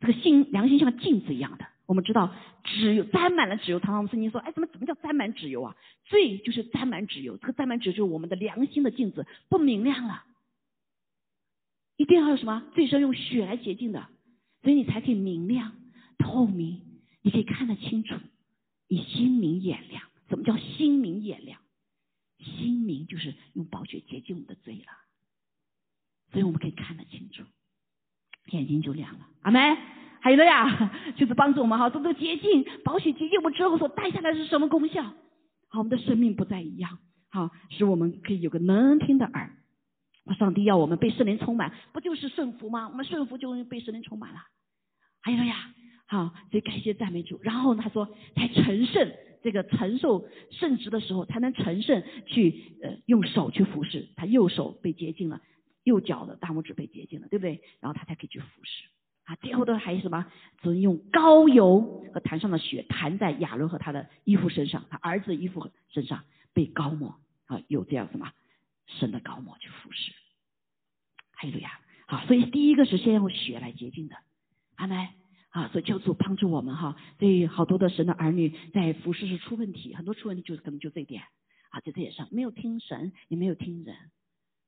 [0.00, 1.66] 这个心良心像镜子一样的。
[1.86, 2.34] 我们知道，
[2.64, 3.80] 脂油沾满了脂油。
[3.80, 5.76] 常常我们圣经说，哎，怎么怎么叫沾满脂油啊？
[6.04, 10.24] 罪就是沾满脂油，这个沾满脂油就是我们的良心的镜子不明亮了。
[11.96, 12.62] 一定要有什么？
[12.74, 14.08] 最是要用血来洁净的，
[14.62, 15.72] 所以你才可以明亮
[16.18, 16.80] 透明。
[17.22, 18.14] 你可以看得清楚，
[18.88, 20.02] 你心明眼亮。
[20.28, 21.60] 什么叫心明眼亮？
[22.38, 24.92] 心明就是用宝血洁净我们的罪了，
[26.32, 27.42] 所以我们可以看得清楚，
[28.50, 29.26] 眼睛就亮了。
[29.42, 29.76] 阿门。
[30.22, 35.02] 还有了呀， 就是帮助我们哈，做这洁净，宝血洁净我们之后所带下来是什么功效？
[35.68, 36.98] 好，我们的生命不再一样，
[37.30, 39.56] 好，使我们可以有个能听的耳。
[40.38, 42.88] 上帝要我们被圣灵充满，不就是顺服吗？
[42.90, 44.40] 我们顺服就容易被圣灵充满了。
[45.22, 45.74] 还有了呀。
[46.10, 47.38] 好，所以感谢赞美主。
[47.40, 49.12] 然后他说，才成圣，
[49.44, 54.08] 这个承受圣职的时候，才能成圣，去呃用手去服侍。
[54.16, 55.40] 他右手被洁净了，
[55.84, 57.62] 右脚的大拇指被洁净了，对不对？
[57.78, 58.86] 然后他才可以去服侍。
[59.22, 60.26] 啊，最后的还有什么？
[60.60, 68.32] 只能用膏油和坛上的血弹在亚伦和他的衣服身上，他儿子衣服身上被膏抹啊，有这样什么
[68.88, 70.10] 神的膏抹去服侍。
[71.30, 71.78] 还有呀。
[72.08, 74.16] 好，所以第一个是先用血来洁净的，
[74.74, 75.19] 阿门。
[75.50, 76.96] 啊，所以求主帮助我们哈。
[77.18, 81.22] 所以好多的神的儿女在服侍是出问题，很多出问题就是可能就这一点
[81.70, 83.96] 啊，在这点上没有听神，也没有听人，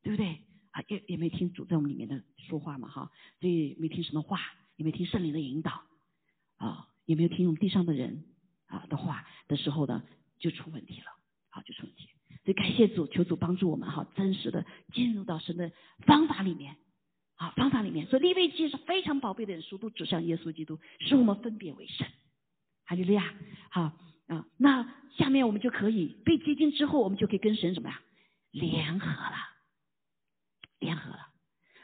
[0.03, 0.39] 对不对？
[0.72, 3.11] 啊，也也没听主在我们里面的说话嘛哈。
[3.41, 4.41] 所以没听神的话，
[4.76, 5.83] 也没听圣灵的引导
[6.57, 8.24] 啊，也没有听用地上的人
[8.66, 10.03] 啊的话的时候呢，
[10.39, 11.07] 就出问题了，
[11.51, 12.09] 啊就出问题。
[12.45, 15.70] 所以感谢主，求主帮助我们哈，真实的进入到神的
[16.07, 16.76] 方法里面。
[17.37, 22.07] 啊，方法里面，所以利未记是非常宝贝的书，都指向耶稣基督，使我们分别为圣。
[22.85, 23.33] 哈利路亚。
[23.70, 23.93] 好
[24.28, 27.99] 啊，那下面我们就可以被接近之后，我们就可以跟神怎么样
[28.53, 29.37] 联合了？
[30.78, 31.28] 联合了，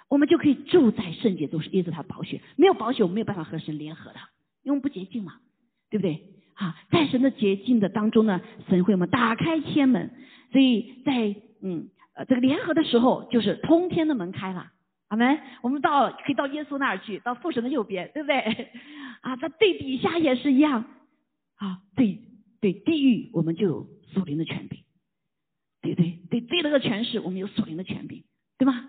[0.08, 2.40] 我们就可以住在圣洁中，是耶稣他的宝血。
[2.56, 4.18] 没有宝血，我们没有办法和神联合的，
[4.62, 5.40] 因为我们不洁净嘛，
[5.90, 6.24] 对不对？
[6.54, 10.10] 啊，在神的洁净的当中呢，神会我们打开天门，
[10.52, 14.72] 所以在嗯呃这个联合的时候，就是通天的门开了。
[15.08, 15.40] 阿门！
[15.62, 18.38] 我们到可以到耶稣那儿去，到父神的右边，对不对？
[19.22, 20.84] 啊，在最底下也是一样。
[21.56, 22.20] 啊，对
[22.60, 24.84] 对，地狱我们就有属灵的权柄，
[25.80, 28.24] 对对对，对那个权势我们有属灵的权柄，
[28.58, 28.88] 对吗？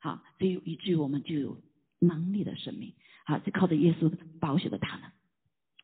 [0.00, 1.60] 好，所以以至于我们就有
[2.00, 2.94] 能力的生命。
[3.26, 5.02] 好，就靠着耶稣保血的大能，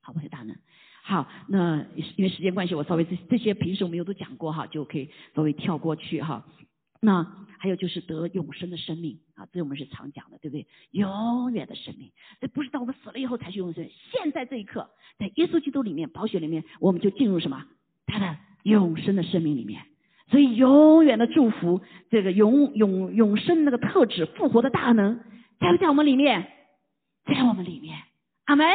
[0.01, 0.57] 好，宝血大能。
[1.05, 1.85] 好，那
[2.17, 6.45] 因为时间关系，我稍微这这些平时我们有都讲过哈，就可以稍微跳过去哈。
[7.01, 7.25] 那
[7.59, 10.67] 还有就是得永生的生命啊，这我们是常讲的，对不对？
[10.91, 17.65] 永远的生命，这不是到我们死了以后才去永生，现在这一刻，在耶稣基督里面、宝血里面，我们就进入什么？
[18.07, 19.83] 他的永生的生命里面。
[20.29, 21.81] 所以永远的祝福，
[22.11, 25.21] 这个永永永生那个特质、复活的大能，
[25.61, 26.51] 在不在我们里面？
[27.27, 27.97] 在我们里面，
[28.47, 28.67] 阿门。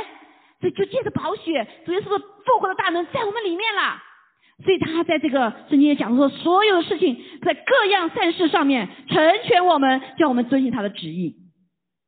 [0.59, 4.01] 所以就借着宝血，主耶稣复活的大能在我们里面了。
[4.63, 11.37] 所以他在这个圣经也讲说，所有的事情在各样善事上面成全我们，叫我们遵循他的旨意。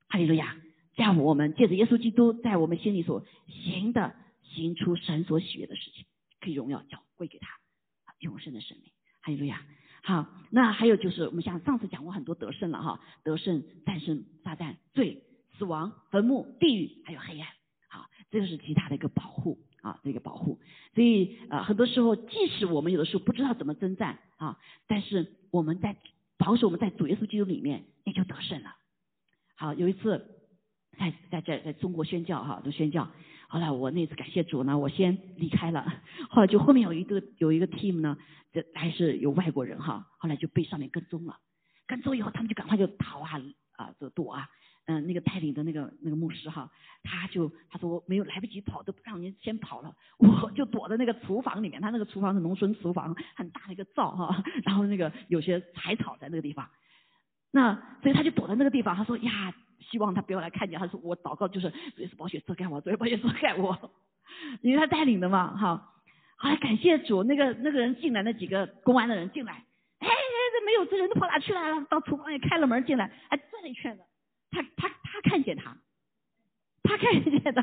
[0.07, 0.55] 哈利路亚！
[0.95, 6.05] 叫我们借着耶稣基督在我们心里所行的，行出神所喜悦的事情，
[6.39, 7.47] 可以荣耀交归给他，
[8.19, 8.91] 永生的生命。
[9.21, 9.65] 哈利路亚！
[10.03, 15.23] 好，那还有就是我们像上次讲过很多得胜了哈，得胜战胜撒旦、罪、
[15.57, 17.47] 死亡、坟墓、地狱，还有黑暗。
[17.89, 19.57] 好，这个是极大的一个保护。
[19.83, 20.59] 啊，这个保护，
[20.95, 24.57] 所以啊，很多时候，即使我们有的时候不知道怎么征战啊，
[24.87, 25.97] 但是我们在
[26.37, 28.73] 保守我们在主耶稣基督里面，也就得胜了。
[29.55, 30.25] 好，有一次
[30.97, 33.11] 在在在在中国宣教哈，都宣教，
[33.49, 38.17] 后来我那次感谢主呢，我先离开了，后来就后面有一个有一个 team 呢，
[38.53, 41.37] 这还是有外国人哈，后来就被上面跟踪了，
[41.87, 43.31] 跟踪以后他们就赶快就逃啊
[43.75, 44.47] 啊，就躲啊。
[44.85, 46.69] 嗯，那个带领的那个那个牧师哈，
[47.03, 51.81] 他就他说没有来不及跑，都不让人先跑了， 我就躲在那个厨房里面。
[51.81, 56.69] 他那个厨房是农村厨房，很大的一个灶哈， 然后那个有些柴草在那个地方。
[57.51, 60.77] 那所以他就躲在那个地方，他说呀，希望他不要来看见。
[60.77, 63.93] 他说我祷告就是主是保险遮盖我，主是保险遮盖我，
[64.61, 65.93] 因为他带领的嘛哈。
[66.35, 69.53] 后来感谢主，那个那个人进来，那几个公安的人进来，
[69.99, 70.11] 哎哎，
[70.59, 71.85] 这没有这人都跑哪去了？
[71.89, 74.03] 到厨房也开了门进来，还转了一圈子。
[74.53, 75.75] 他他他看见他，
[76.83, 77.61] 他看见他，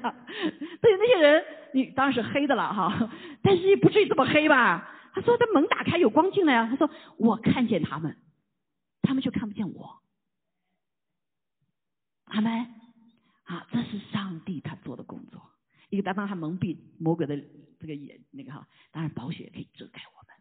[0.83, 3.11] 对那些人，你当然是黑的了哈，
[3.43, 4.91] 但是也不至于这么黑吧？
[5.15, 8.17] 他说他门打开有光进来啊，他说我看见他们，
[9.03, 10.03] 他们就看不见我，
[12.25, 12.75] 阿门。
[13.45, 15.43] 啊，这是上帝他做的工作，
[15.89, 17.37] 一个当当他蒙蔽魔鬼的
[17.81, 20.37] 这个眼那个哈，当然宝血可以遮盖我们，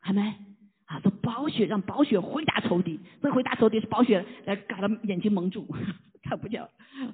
[0.00, 0.56] 阿门。
[0.92, 5.66] 啊，这宝血让宝血回答仇敌，这回答仇敌是宝血来把他眼睛蒙住，
[6.22, 6.62] 看不见。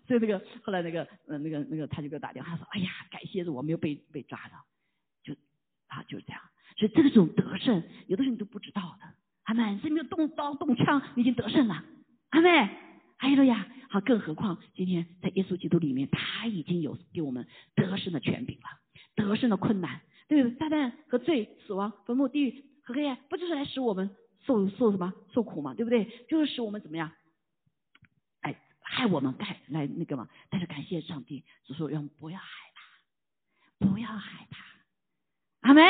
[0.08, 4.64] 所以那个后来那个呃那个那个他就给我打电话说，哎呀，感谢我没有被被抓到，
[5.22, 5.32] 就
[5.86, 6.40] 啊就是这样。
[6.76, 9.06] 所以这种得胜，有的时候你都不知道的。
[9.44, 11.84] 阿妹，是没有动刀动枪，已经得胜了。
[12.30, 12.48] 阿妹，
[13.18, 18.64] 哎呀，好，更何况今天在耶稣基督里面，他已经有给我们得胜的权柄了，
[19.14, 20.58] 得胜的困难，对不对？
[20.58, 22.64] 撒旦和罪、死亡、坟墓、地狱。
[22.94, 24.16] 可以，不就是来使我们
[24.46, 26.26] 受受什么受苦嘛，对不对？
[26.28, 27.12] 就是使我们怎么样？
[28.40, 30.28] 哎，害我们害来那个嘛。
[30.50, 34.64] 但是感谢上帝，就说让不要害怕，不要害怕。
[35.60, 35.82] 阿梅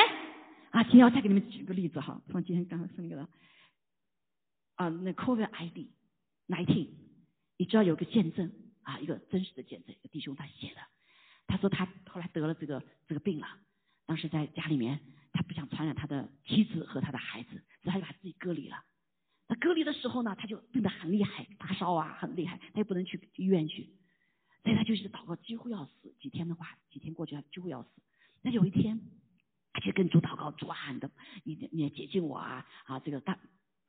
[0.71, 3.29] 啊，今天要再给你们举个例子哈，从今天刚刚说那个
[4.75, 5.89] 啊，那 COVID ID
[6.49, 6.91] nineteen，
[7.57, 10.81] 你知道有个见证啊，一个真实的见证，一个弟兄他写的，
[11.47, 13.47] 他说他后来得了这个这个病了，
[14.09, 14.99] 当时在家里面。
[15.31, 18.83] 他不想传染他的妻子和他的孩子，所以他就把自己隔离了。
[19.47, 23.89] 他隔离的时候呢，他就病得很厉害，发烧啊，很厉害，他又不能去医院去，
[24.65, 26.13] 所以他就是祷告，几乎要死。
[26.19, 27.89] 几天的话，几天过去，他几乎要死。
[28.43, 29.01] 那有一天，
[29.73, 31.11] 他就跟主祷告，主啊，你的，
[31.45, 32.99] 你你解救我啊啊！
[32.99, 33.39] 这个大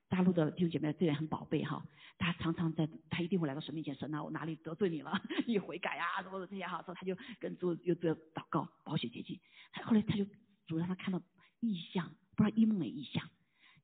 [0.09, 1.85] 大陆的弟兄姐妹这点很宝贝哈，
[2.17, 5.21] 他常常在，他一定会来到神面前，神啊，我哪里得罪你了？
[5.45, 9.39] 你悔改啊，什么的这些哈，说他就跟主又这祷告，保险洁净。
[9.83, 10.25] 后来他就
[10.65, 11.21] 主让他看到
[11.59, 13.23] 异象，不知道一梦的异象，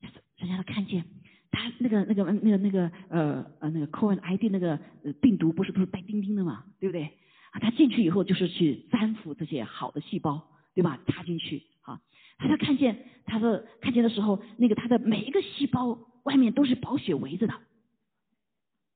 [0.01, 1.05] 就是人家都看见
[1.51, 4.79] 他那个那个那个那个呃呃那个 c o v i n ID 那个
[5.21, 7.03] 病毒不是都是带钉钉的嘛，对不对？
[7.51, 10.99] 啊，他进去以后就是去粘附这些好的细胞，对吧？
[11.07, 12.01] 插进去啊，
[12.39, 15.99] 他就看见他的看见的时候，那个他的每一个细胞。
[16.25, 17.53] 外面都是宝血围着的，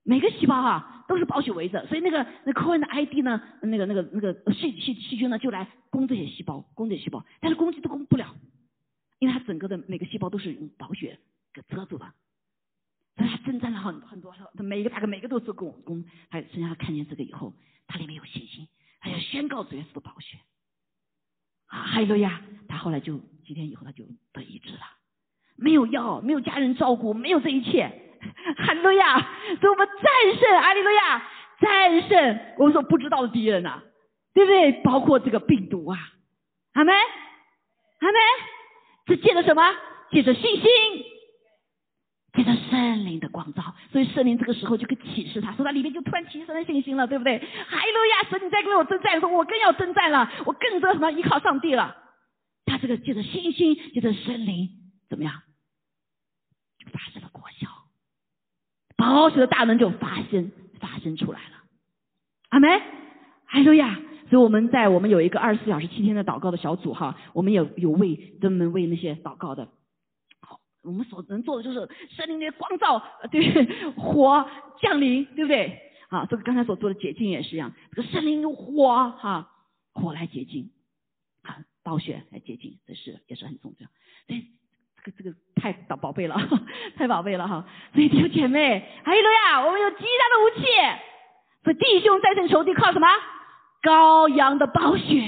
[0.03, 8.35] 每个细胞哈都是宝血围着，所以那个那 c o i n 的 ID 呢，那个那个那个细细细菌呢就来攻这些细胞，攻这些细胞，但是攻击都攻不了，
[9.19, 11.19] 因为它整个的每个细胞都是用宝血
[11.53, 12.13] 给遮住了，
[13.15, 17.53] 所以他征战了很很多，他每一个大概每个都是攻攻，他剩下他看见这个以后，
[17.85, 18.67] 他里面有信心，
[18.99, 20.39] 他要宣告主耶稣的宝血，
[21.67, 24.03] 啊，还有呀，他后来就几天以后他就
[24.33, 24.98] 得医治了。
[25.61, 27.91] 没有药，没有家人照顾，没有这一切，
[28.57, 29.19] 哈利路亚！
[29.59, 31.23] 所以我们战胜，阿利路亚，
[31.59, 33.81] 战胜我们所不知道的敌人呐，
[34.33, 34.71] 对不对？
[34.83, 35.97] 包括这个病毒啊，
[36.73, 38.19] 阿门，阿门。
[39.07, 39.63] 是借着什么？
[40.11, 40.63] 借着信心，
[42.33, 43.63] 借着圣灵的光照。
[43.91, 47.39] 所以圣灵这个时候就可以启示他，说他里面就突然提升了信心了，对不对？
[47.39, 48.29] 哈利路亚！
[48.29, 51.95] 神你在跟我征战，说我更要征战了，我更知道什么依靠上帝了。
[52.67, 54.69] 他这个借着信心，借着圣灵，
[55.09, 55.33] 怎么样？
[56.89, 57.67] 发生了果效，
[58.97, 61.63] 宝血的大能就发生发生出来了，
[62.49, 62.79] 阿门，
[63.45, 63.99] 哈利路亚！
[64.29, 69.69] 所以我们在我们有一个二十四小时七天的祷告的小组哈，我们有有为专门为那些祷告的，
[70.41, 74.47] 好，我们所能做的就是圣灵的光照，对，火
[74.81, 75.81] 降临，对不对？
[76.09, 79.51] 啊，这个刚才所做的洁净也是一样，这个圣灵用火哈，
[79.93, 80.69] 火来洁净，
[81.41, 83.87] 啊，宝血来洁净，这是也是很重要，
[84.27, 84.45] 所以。
[85.03, 86.35] 这个这个太宝宝贝了，
[86.97, 87.65] 太宝贝了哈！
[87.93, 90.65] 所以弟兄姐妹，哈利路亚，我们有极大的武器。
[91.63, 93.07] 所以弟兄战胜仇敌靠什么？
[93.81, 95.23] 羔羊的宝血。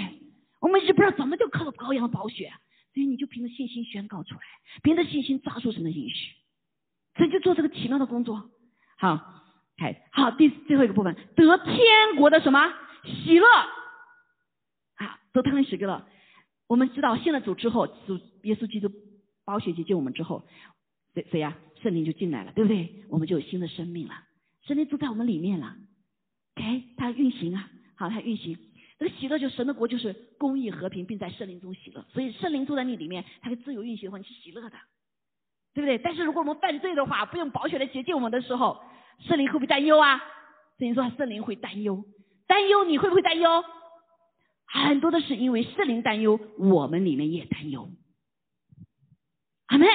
[0.60, 2.52] 我们一直不知道怎么就靠了羔羊的宝血，
[2.94, 4.42] 所以你就凭着信心宣告出来，
[4.84, 6.34] 凭着信心抓住神的应许，
[7.18, 8.50] 所以就做这个奇妙的工作。
[8.98, 9.20] 好，
[9.78, 12.72] 开好第最后一个部分，得天国的什么
[13.04, 13.48] 喜乐？
[14.98, 16.06] 啊，得天国喜乐。
[16.68, 18.90] 我们知道信了主之后，主耶稣基督。
[19.46, 20.46] 宝血接近我们之后，
[21.14, 21.58] 谁谁呀？
[21.82, 23.04] 圣灵就进来了，对不对？
[23.10, 24.14] 我们就有新的生命了，
[24.66, 25.76] 圣灵住在我们里面了。
[26.56, 28.58] OK，它运行啊，好，它运行。
[29.00, 32.06] 这个喜乐就神的国就是公义和平，并在圣灵中喜乐。
[32.14, 34.78] 所以圣灵住在你里面，它可以自由运行的话，你是喜乐的，
[35.74, 35.98] 对不对？
[35.98, 38.80] 但是如果我们犯罪的话，不用宝血来洁净我们的时候，
[39.22, 40.18] 圣灵会不会担忧啊？
[40.78, 42.06] 圣灵说圣灵会担忧，
[42.46, 43.64] 担忧你会不会担忧？
[44.68, 47.90] 很多的是因为圣灵担忧，我们里面也担忧。
[49.72, 49.88] 阿妹，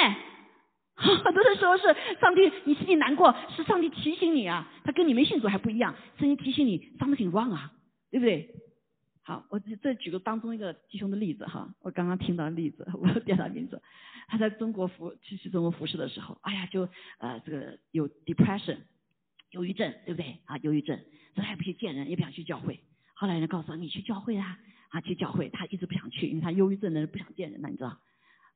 [0.95, 1.85] 很多的时候是
[2.19, 7.73] 上帝，你心里难过，是上帝提醒你啊，他跟你没信主还不一样，圣经提醒你，something wrong 啊，
[8.11, 8.55] 对不对？
[9.23, 13.83] 好，我这举个当中一个弟兄的例子哈，我刚刚听到的例子， 我点他名字，
[14.29, 18.79] 他在中国服去去中国服侍的时候，哎呀，就呃这个有 depression，
[19.51, 20.39] 忧郁症，对不对？
[20.47, 20.97] 啊，忧郁症，
[21.35, 22.81] 所以他也不去见人，也不想去教会。
[23.13, 24.59] 后来人告诉他，你去教会啊，
[24.89, 27.99] 啊去教会，他一直不想去，因为他忧郁症的人不想见人了，你知道。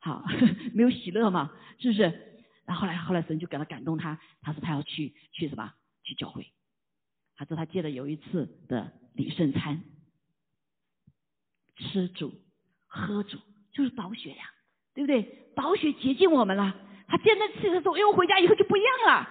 [0.00, 0.24] 好，
[0.74, 2.26] 没有喜乐嘛，是不是？
[2.66, 5.72] 然后来，后来神就给他感动他，他说他要去去什么？
[6.02, 6.46] 去教会。
[7.36, 9.82] 他说他借了有一次的礼圣餐，
[11.76, 12.32] 吃主
[12.86, 13.38] 喝主
[13.72, 14.44] 就是宝血呀，
[14.94, 15.22] 对不对？
[15.56, 16.74] 宝血洁净我们了。
[17.08, 19.28] 他现在吃的时候，因为回家以后就不一样了，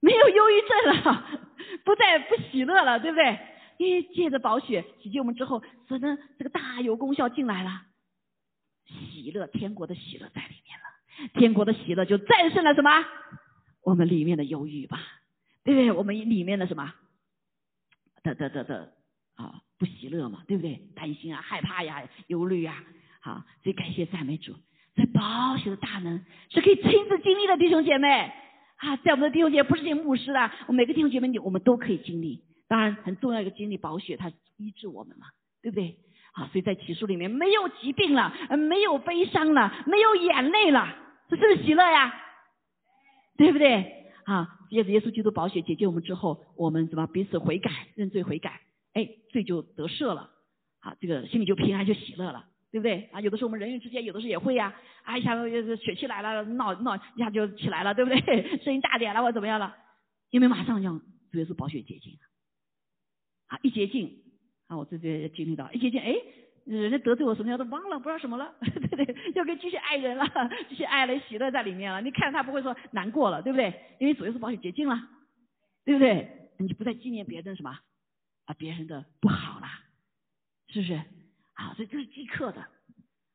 [0.00, 1.40] 没有忧郁症了，
[1.84, 3.38] 不再不喜乐了，对不对？
[3.78, 7.82] 因为借着宝血洗净我们之后，神的这个大有功效进来了。
[8.86, 11.30] 喜乐，天国的喜乐在里面了。
[11.40, 12.90] 天国的喜乐就战胜了什么？
[13.82, 15.00] 我们里面的忧郁吧，
[15.62, 15.92] 对不对？
[15.92, 16.92] 我们里面的什么？
[18.22, 18.94] 的的的的
[19.34, 20.74] 啊，不喜乐嘛，对不对？
[20.94, 22.82] 担心啊，害怕呀，忧虑呀，
[23.20, 24.54] 好，所以感谢赞美主，
[24.94, 28.32] 在保险的大能是可以亲自经历的，弟兄姐妹
[28.76, 32.44] 啊，在我们的弟兄姐妹不是些牧师啊，我每个弟兄姐妹你我们都可以经历。
[32.66, 35.26] 当然，很重要一个经历，保险它医治我们嘛，
[35.60, 35.98] 对不对？
[36.34, 40.94] 啊，所以在起诉里面没有疾病了，没有悲伤了，没有眼泪了，
[41.28, 42.12] 这是不是喜乐呀？
[43.36, 44.12] 对不对？
[44.24, 48.60] 啊，借着耶稣基督宝血解救我们之后，我们怎么彼此悔改、认罪悔改？
[48.94, 50.30] 哎，罪就得赦了，
[50.80, 53.08] 啊，这个心里就平安就喜乐了，对不对？
[53.12, 54.74] 啊，有的时候我们人与之间有的时候也会呀，
[55.04, 58.58] 啊，一下子血气来了，闹闹一下就起来了，对不对？
[58.64, 59.76] 声音大点了或怎么样了？
[60.30, 60.92] 因为马上要
[61.30, 62.18] 主耶稣保血洁净
[63.46, 64.23] 啊，一洁净。
[64.68, 66.14] 啊，我这边经历到一接近，哎，
[66.64, 69.32] 人家得罪我什么样都忘了，不知道什么了，对 对？
[69.34, 70.24] 又跟继续爱人了，
[70.68, 72.00] 继续爱了，喜乐在里面了。
[72.00, 73.96] 你看他不会说难过了，对不对？
[74.00, 75.08] 因为主耶稣保险洁净了，
[75.84, 76.50] 对不对？
[76.58, 77.78] 你不再纪念别人什么
[78.46, 79.66] 啊，别人的不好了，
[80.68, 80.94] 是不是？
[81.54, 82.66] 啊，所以这是即刻的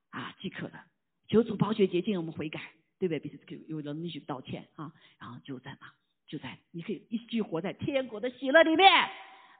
[0.09, 0.79] 啊，即刻的。
[1.27, 2.59] 求主保血洁净，我们悔改，
[2.97, 3.19] 对不对？
[3.19, 5.87] 彼此有能力去道歉啊，然后就在嘛，
[6.27, 8.89] 就在你可以一直活在天国的喜乐里面，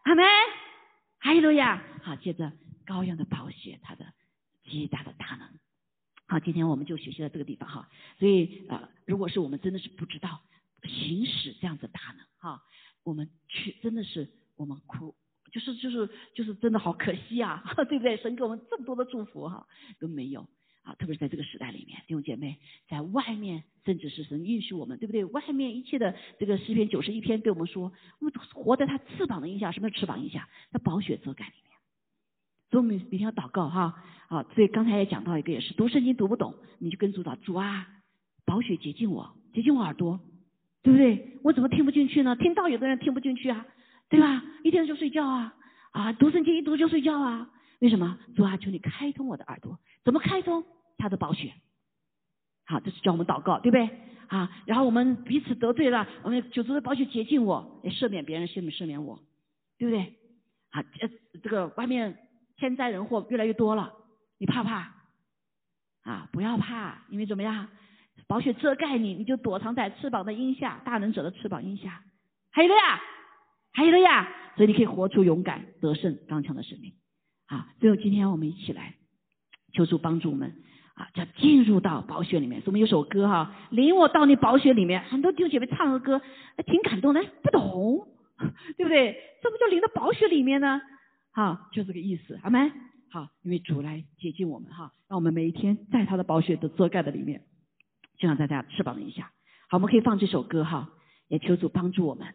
[0.04, 0.26] 阿门。
[1.20, 2.52] 哈利路亚，好，接着。
[2.86, 4.04] 羔羊的宝血，它的
[4.64, 5.48] 极大的大能。
[6.26, 7.88] 好，今天我们就学习到这个地方哈。
[8.18, 10.42] 所以呃，如果是我们真的是不知道
[10.82, 12.64] 行使这样的大能哈，
[13.04, 15.14] 我们去真的是我们哭，
[15.52, 18.18] 就是就是就是真的好可惜啊， 对不对？
[18.18, 19.68] 神给我们这么多的祝福哈，
[20.00, 20.50] 都没有
[20.84, 20.96] 啊。
[20.96, 22.58] 特别是在这个时代里面，弟兄姐妹，
[22.88, 25.26] 在外面甚至是神允许我们，对不对？
[25.26, 30.44] 外面一切的这个诗篇九十一篇对我们说，我们活在他翅膀的影响，什么翅膀影响？
[30.72, 31.70] 在宝血遮盖里面。
[32.72, 33.96] 所以我们每天要祷告哈，
[34.28, 37.88] 啊，所以刚才也讲到一个，也是读圣经读不懂，你就跟主祷，主啊，
[38.46, 40.20] 宝血洁净我，洁净我耳朵，
[40.84, 41.40] 对不对？
[41.44, 42.36] 我怎么听不进去呢？
[42.36, 43.66] 听到有的人听不进去啊，
[44.08, 44.44] 对吧？
[44.64, 45.56] 一天就睡觉啊，
[45.92, 47.50] 啊，读圣经一读就睡觉啊，
[47.80, 48.18] 为什么？
[48.36, 50.64] 主啊，求你开通我的耳朵，怎么开通？
[50.98, 51.54] 他的宝血，
[52.66, 53.90] 好，这是教我们祷告，对不对？
[54.28, 59.20] 啊，然后我们彼此得罪了，我们求主的宝血洁净我，也赦免别人，赦免赦免我，
[59.78, 60.16] 对不对？
[60.72, 61.10] 啊，这
[61.42, 62.18] 这个外面。
[62.60, 63.94] 天灾人祸越来越多了，
[64.38, 64.94] 你怕不怕？
[66.04, 67.70] 啊，不要怕，因为怎么样？
[68.28, 72.04] 宝血遮盖你，你就躲藏在翅膀的荫下，大能者的翅膀荫下。
[72.52, 73.02] 还有了呀，
[73.72, 74.28] 还有了呀，
[74.58, 76.94] 所以你可以活出勇敢、得胜、刚强的生命。
[77.50, 78.96] 啊，最后今天我们一起来
[79.74, 80.54] 求助帮助我们
[80.94, 82.62] 啊，叫进入到宝血里面。
[82.66, 85.04] 我们有首歌哈，领我到你宝血里面。
[85.04, 86.22] 很多弟兄姐妹唱的歌，
[86.68, 88.08] 挺感动的，不懂，
[88.78, 89.18] 对不对？
[89.42, 90.80] 怎么就领到宝血里面呢？
[91.32, 92.72] 好，就这个意思，好没？
[93.12, 97.42] 好，因为主来接近我们哈，让我们每一天在他的宝血的遮盖的里面，
[98.20, 99.32] 就像大家翅膀一下。
[99.70, 100.92] 好，我们可以放这首歌哈，
[101.28, 102.28] 也求主帮助我们。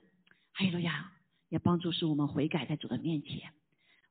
[0.52, 1.12] 还有了呀，
[1.50, 3.50] 也帮助使我们悔改在主的面前，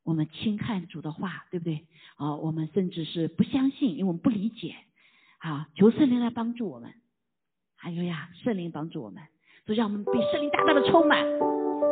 [0.03, 1.85] 我们轻看主的话，对不对？
[2.17, 4.75] 啊，我们甚至是不相信，因为我们不理解。
[5.39, 6.93] 好，求圣灵来帮助我们。
[7.75, 9.21] 还有呀，圣灵帮助我们，
[9.65, 11.19] 就让我们被圣灵大大的充满。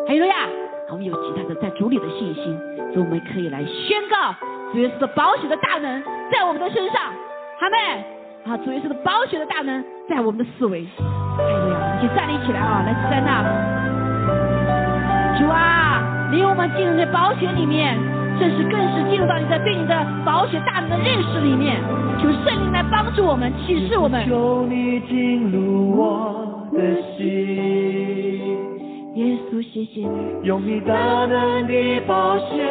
[0.07, 0.49] 还有呀。
[0.89, 2.43] 我们有其他的在主里的信心，
[2.91, 4.36] 所以我们可以来宣告
[4.74, 7.14] 主耶稣的宝血的大能在我们的身上，
[7.62, 7.78] 好没？
[8.43, 10.86] 啊，主耶稣的宝血的大能在我们的思维，
[11.38, 13.41] 还有呀，一起站立起来啊，来站那。
[15.39, 15.70] 主啊，
[16.32, 17.97] 领我们进入这宝血里面，
[18.39, 21.77] 这是更是进入到你的对你的宝血大能的认识里面，
[22.19, 24.25] 求圣灵来帮助我们启示我们。
[24.27, 26.79] 求你进入我的
[27.17, 27.27] 心。
[29.15, 32.63] 耶稣，谢谢你，用你大能的宝血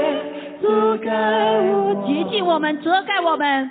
[0.62, 3.70] 遮盖我，洁净我们，遮盖我们，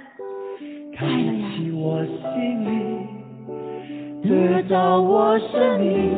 [0.95, 6.13] 开启我心里，得到我生命，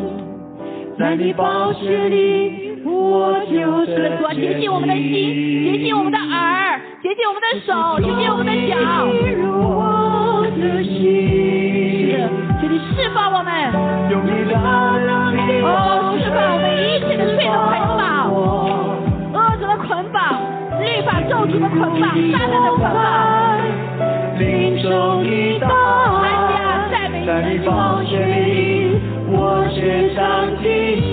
[0.99, 2.60] 在你宝血里，
[3.11, 8.73] 我就是主，洁净我们的心，洁净我们的耳，洁净我们的手，洁净我们的脚，
[12.61, 13.51] 请你释放我们，
[14.09, 14.55] 用你大
[14.95, 15.67] 能的把
[16.55, 20.39] 我们一切的罪的捆绑，恶者的捆绑，
[20.79, 22.95] 律法咒诅的捆绑，杀人的捆绑。
[24.39, 26.87] 领受你的爱，
[27.27, 28.95] 在你宝血里，
[29.27, 31.10] 我献上敬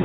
[0.00, 0.04] 我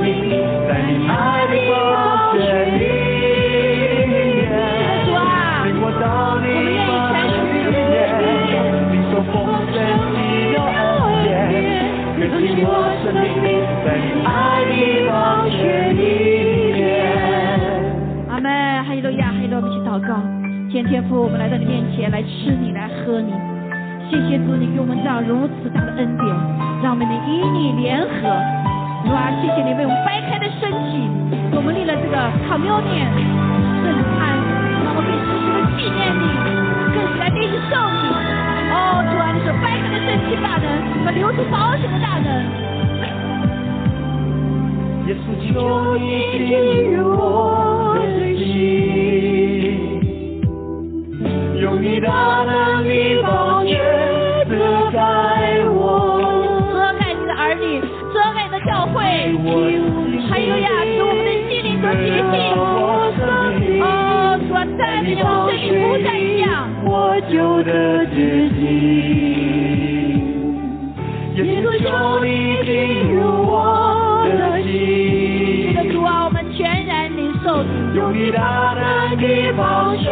[13.04, 13.30] 生命，
[13.86, 14.74] 在你爱的
[15.06, 15.58] 宝血
[15.92, 16.02] 里。
[18.28, 18.48] 阿妹，
[18.82, 20.18] 哈利路亚，哈利路亚，我们一起祷告。
[20.70, 23.32] 天天父，我们来到你面前，来吃你，来喝你。
[24.10, 26.26] 谢谢主，你给我们这样如此大的恩典，
[26.82, 28.63] 让我们能与你联合。
[29.04, 31.06] 主啊，谢谢你为我们掰开的身体，
[31.52, 32.16] 我们立了这个
[32.48, 33.12] communion
[33.84, 34.32] 圣餐，
[34.82, 36.24] 让我们可以时时的纪念你，
[36.96, 38.08] 更是来领受你。
[38.72, 40.66] 哦，主啊，你所掰开的身体大能，
[41.04, 42.32] 和流出宝血的大能。
[45.06, 45.52] 耶稣，求
[46.00, 48.08] 你进入我的
[48.40, 50.00] 心，
[51.60, 52.08] 用你大
[52.48, 52.73] 能
[67.14, 68.62] 一样，我就得洁净。
[71.36, 71.86] 耶稣求
[72.24, 72.28] 你
[72.64, 72.72] 进
[73.14, 73.52] 入我
[74.26, 74.72] 的心。
[75.92, 80.08] 主啊，我们全然领受你，用你大能的宝血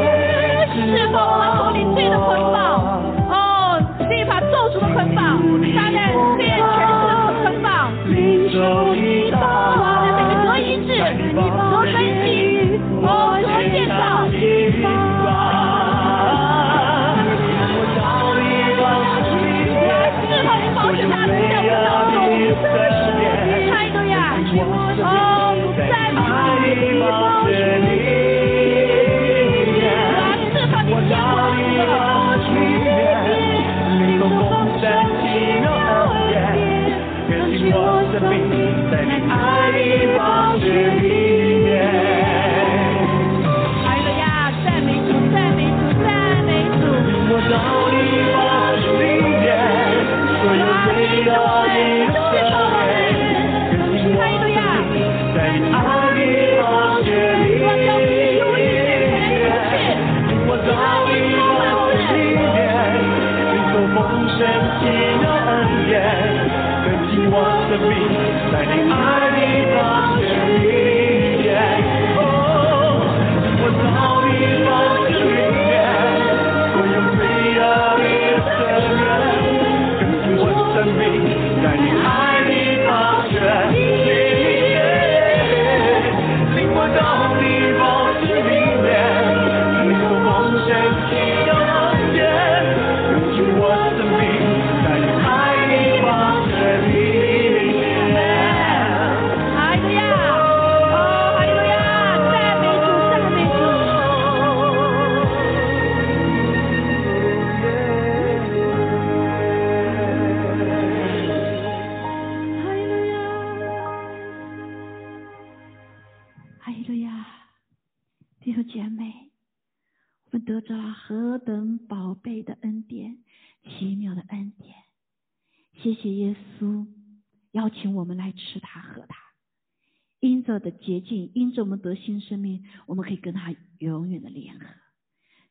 [133.12, 134.66] 可以跟他永远的联合。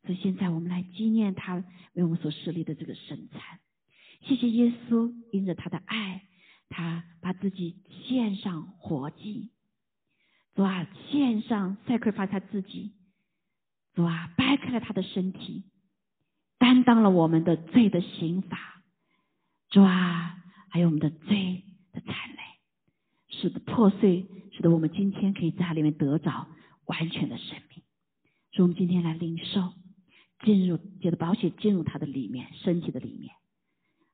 [0.03, 3.59] 所以现在我们来纪念他为我们所设立的这个圣餐。
[4.22, 6.24] 谢谢耶稣，因着他的爱，
[6.70, 9.51] 他把自己献上活祭。
[10.55, 12.93] 主啊，献上 sacrifice 他自己。
[13.93, 15.66] 主啊，掰开了他的身体，
[16.57, 18.82] 担当了我们的罪的刑罚。
[19.70, 22.38] 主啊，还有我们的罪的惨累，
[23.30, 26.47] 使得破碎，使得我们今天可以在它里面得着
[26.86, 27.84] 完全的生命。
[28.52, 29.74] 所以，我们今天来领受，
[30.44, 33.34] 进入借着保险进入他的里面，身体的里面。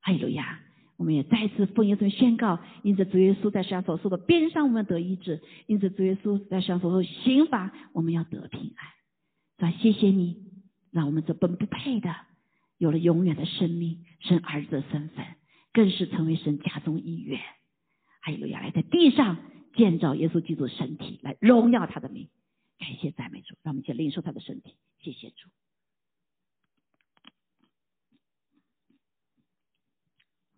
[0.02, 0.62] 哈利路亚！
[0.96, 8.88] 我们也再次奉耶稣宣告，因着主耶稣在世上所受的鞭伤，我们得医治；因着主耶稣在世上所受的刑罚，我们要得平安。
[9.58, 10.38] 主啊，谢谢你，
[10.92, 12.16] 让我们这本不配的，
[12.80, 15.26] 有了永远的生命，生儿子的身份，
[15.72, 17.40] 更是成为神家中一员。
[18.22, 18.62] 哈利路亚！
[18.62, 19.38] 来在地上
[19.76, 22.28] 建造耶稣基督的身体，来荣耀他的名。
[22.78, 24.76] 感谢赞美主，让我们一起领受他的身体。
[25.00, 25.50] 谢谢主。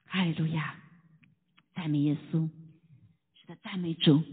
[0.05, 0.75] 哈利路亚，
[1.75, 2.49] 赞美耶稣，
[3.35, 4.23] 是的，赞美主，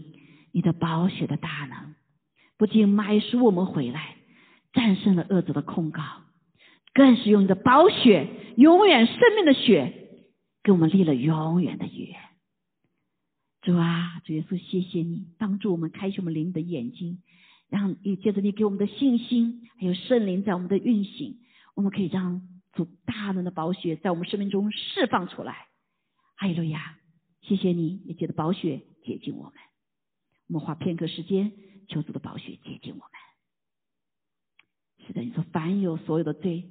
[0.51, 1.93] 你的宝血的大能，
[2.57, 4.17] 不仅买赎我们回来，
[4.73, 6.03] 战胜了恶者的控告，
[6.93, 10.25] 更是用你的宝血，永远生命的血，
[10.63, 12.15] 给我们立了永远的约。
[13.61, 17.21] 主啊，主耶稣，谢谢你帮助我们开启我们灵的眼睛，
[17.69, 21.37] 让也借着你给我们的信心，还有圣灵在我们的运行，
[21.75, 22.41] 我们可以让
[22.73, 25.67] 主大能的宝血在我们生命中释放出来。
[26.35, 26.97] 哈利路亚！
[27.41, 29.53] 谢谢你，也借着宝血洁净我们。
[30.47, 31.51] 我们花片刻时间，
[31.87, 35.07] 求主的宝血洁净我们。
[35.07, 36.69] 是的，你说凡有所有的罪，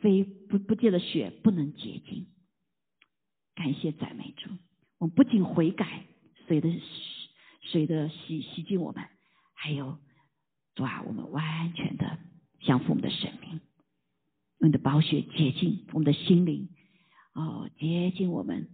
[0.00, 2.26] 非不不借的血不能洁净。
[3.54, 4.50] 感谢赞美主，
[4.98, 6.04] 我们不仅悔改，
[6.46, 6.70] 水的
[7.62, 9.04] 水的洗洗净我们，
[9.54, 9.98] 还有
[10.78, 12.20] 主啊，我们完全的
[12.60, 13.60] 降服我们的生命，
[14.58, 16.68] 用你的宝血洁净我们的心灵，
[17.32, 18.68] 哦，洁净我们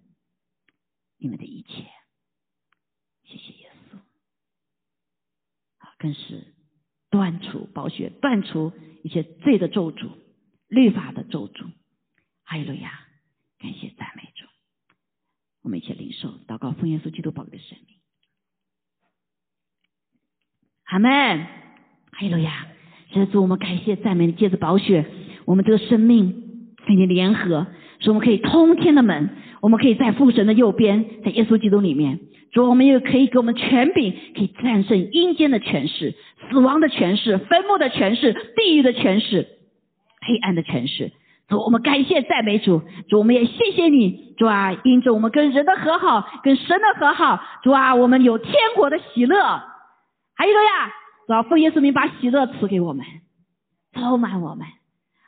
[1.16, 1.86] 你们的一切。
[3.24, 3.96] 谢谢耶稣，
[5.78, 6.54] 啊，更是
[7.08, 10.10] 断除宝血，断除一切罪的咒诅、
[10.68, 11.72] 律法的咒诅。
[12.42, 13.08] 哈利路亚！
[13.56, 14.44] 感谢赞美主。
[15.62, 17.98] 我们一起领受祷告，奉耶稣基督宝贵的神命。
[20.84, 21.63] 阿门。
[22.16, 22.66] 哈利路亚！
[23.10, 25.04] 谢谢主，我们感谢赞美你，借着宝血，
[25.46, 26.32] 我们这个生命
[26.86, 27.66] 跟你联合，
[27.98, 29.30] 使我们可以通天的门，
[29.60, 32.20] 我们可以在父神的右边，在耶稣基督里面。
[32.52, 36.14] 主，我们又可以给我们权柄，可以战胜阴间的权势、
[36.48, 39.48] 死亡的权势、坟墓的权势、地狱的权势、
[40.20, 41.10] 黑暗的权势。
[41.48, 42.80] 主，我们感谢赞美主。
[43.08, 49.36] 主，我们也谢谢你，主啊，因着我们跟人的和好，跟神的和好，主啊，我们有天国的喜乐。
[50.36, 50.92] 还有个呀，
[51.26, 53.06] 主啊，奉耶稣名把喜乐赐给我们，
[53.92, 54.66] 充满我们。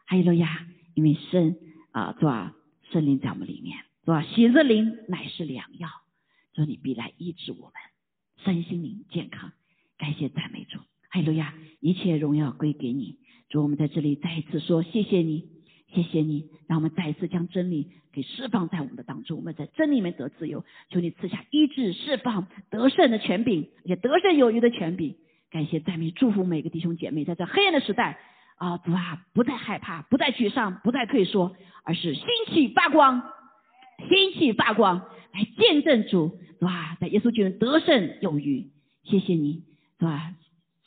[0.06, 1.56] 还有个呀，因为圣
[1.90, 2.54] 啊，主啊，
[2.92, 5.88] 圣灵在我们里面，主啊，喜乐灵乃是良药。
[6.52, 7.72] 主，你必来医治我们
[8.44, 9.52] 身心灵健康。
[9.98, 10.78] 感谢赞美主，
[11.08, 11.54] 哈利路亚！
[11.80, 13.18] 一切荣耀归给你。
[13.48, 15.48] 主，我们在这里再一次说谢谢你，
[15.94, 19.38] 谢谢你，让我们再一次将真理给释放在我们的当中。
[19.38, 25.16] 我们在真理里面得自由，求你赐下医治、释放、得胜的权柄，也得胜有余的权柄。
[25.56, 28.18] 感谢赞美，祝福每个弟兄姐妹，在这黑暗的时代
[28.56, 33.22] 啊，主啊，不再害怕，不再沮丧，不再退缩，而是兴起发光，
[34.06, 34.98] 兴起发光，
[35.32, 36.38] 来见证主。
[36.58, 36.98] 是吧？
[37.00, 38.70] 在耶稣基督得胜有余，
[39.04, 39.64] 谢谢你，
[39.98, 40.34] 是吧？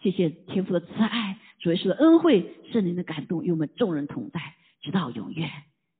[0.03, 4.39] 谢谢天父的慈爱，主耶稣的恩惠，圣灵的感动，与我们众人同在，
[4.83, 5.49] 直到永远。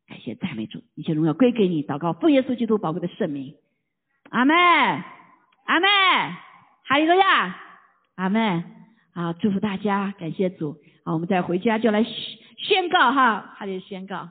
[0.08, 1.84] 感谢赞美主，一切荣耀归给你。
[1.84, 3.56] 祷告奉耶稣基督宝贵的圣名，
[4.30, 5.90] 阿门，阿门，
[6.86, 7.60] 哈利路亚，
[8.20, 8.66] 阿门。
[9.14, 10.78] 好，祝福大家，感谢主。
[11.06, 14.30] 好，我们再回家就来宣告哈，还得宣告。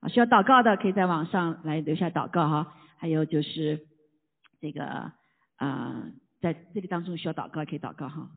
[0.00, 2.74] 啊，需要祷告的可以在网上来留下祷告哈。
[2.96, 3.86] 还有就是。
[4.60, 5.12] 这个
[5.56, 6.04] 啊，
[6.40, 8.30] 在这里当中需要祷告，可以祷告哈。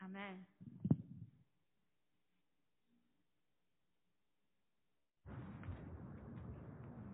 [0.00, 0.55] 阿门。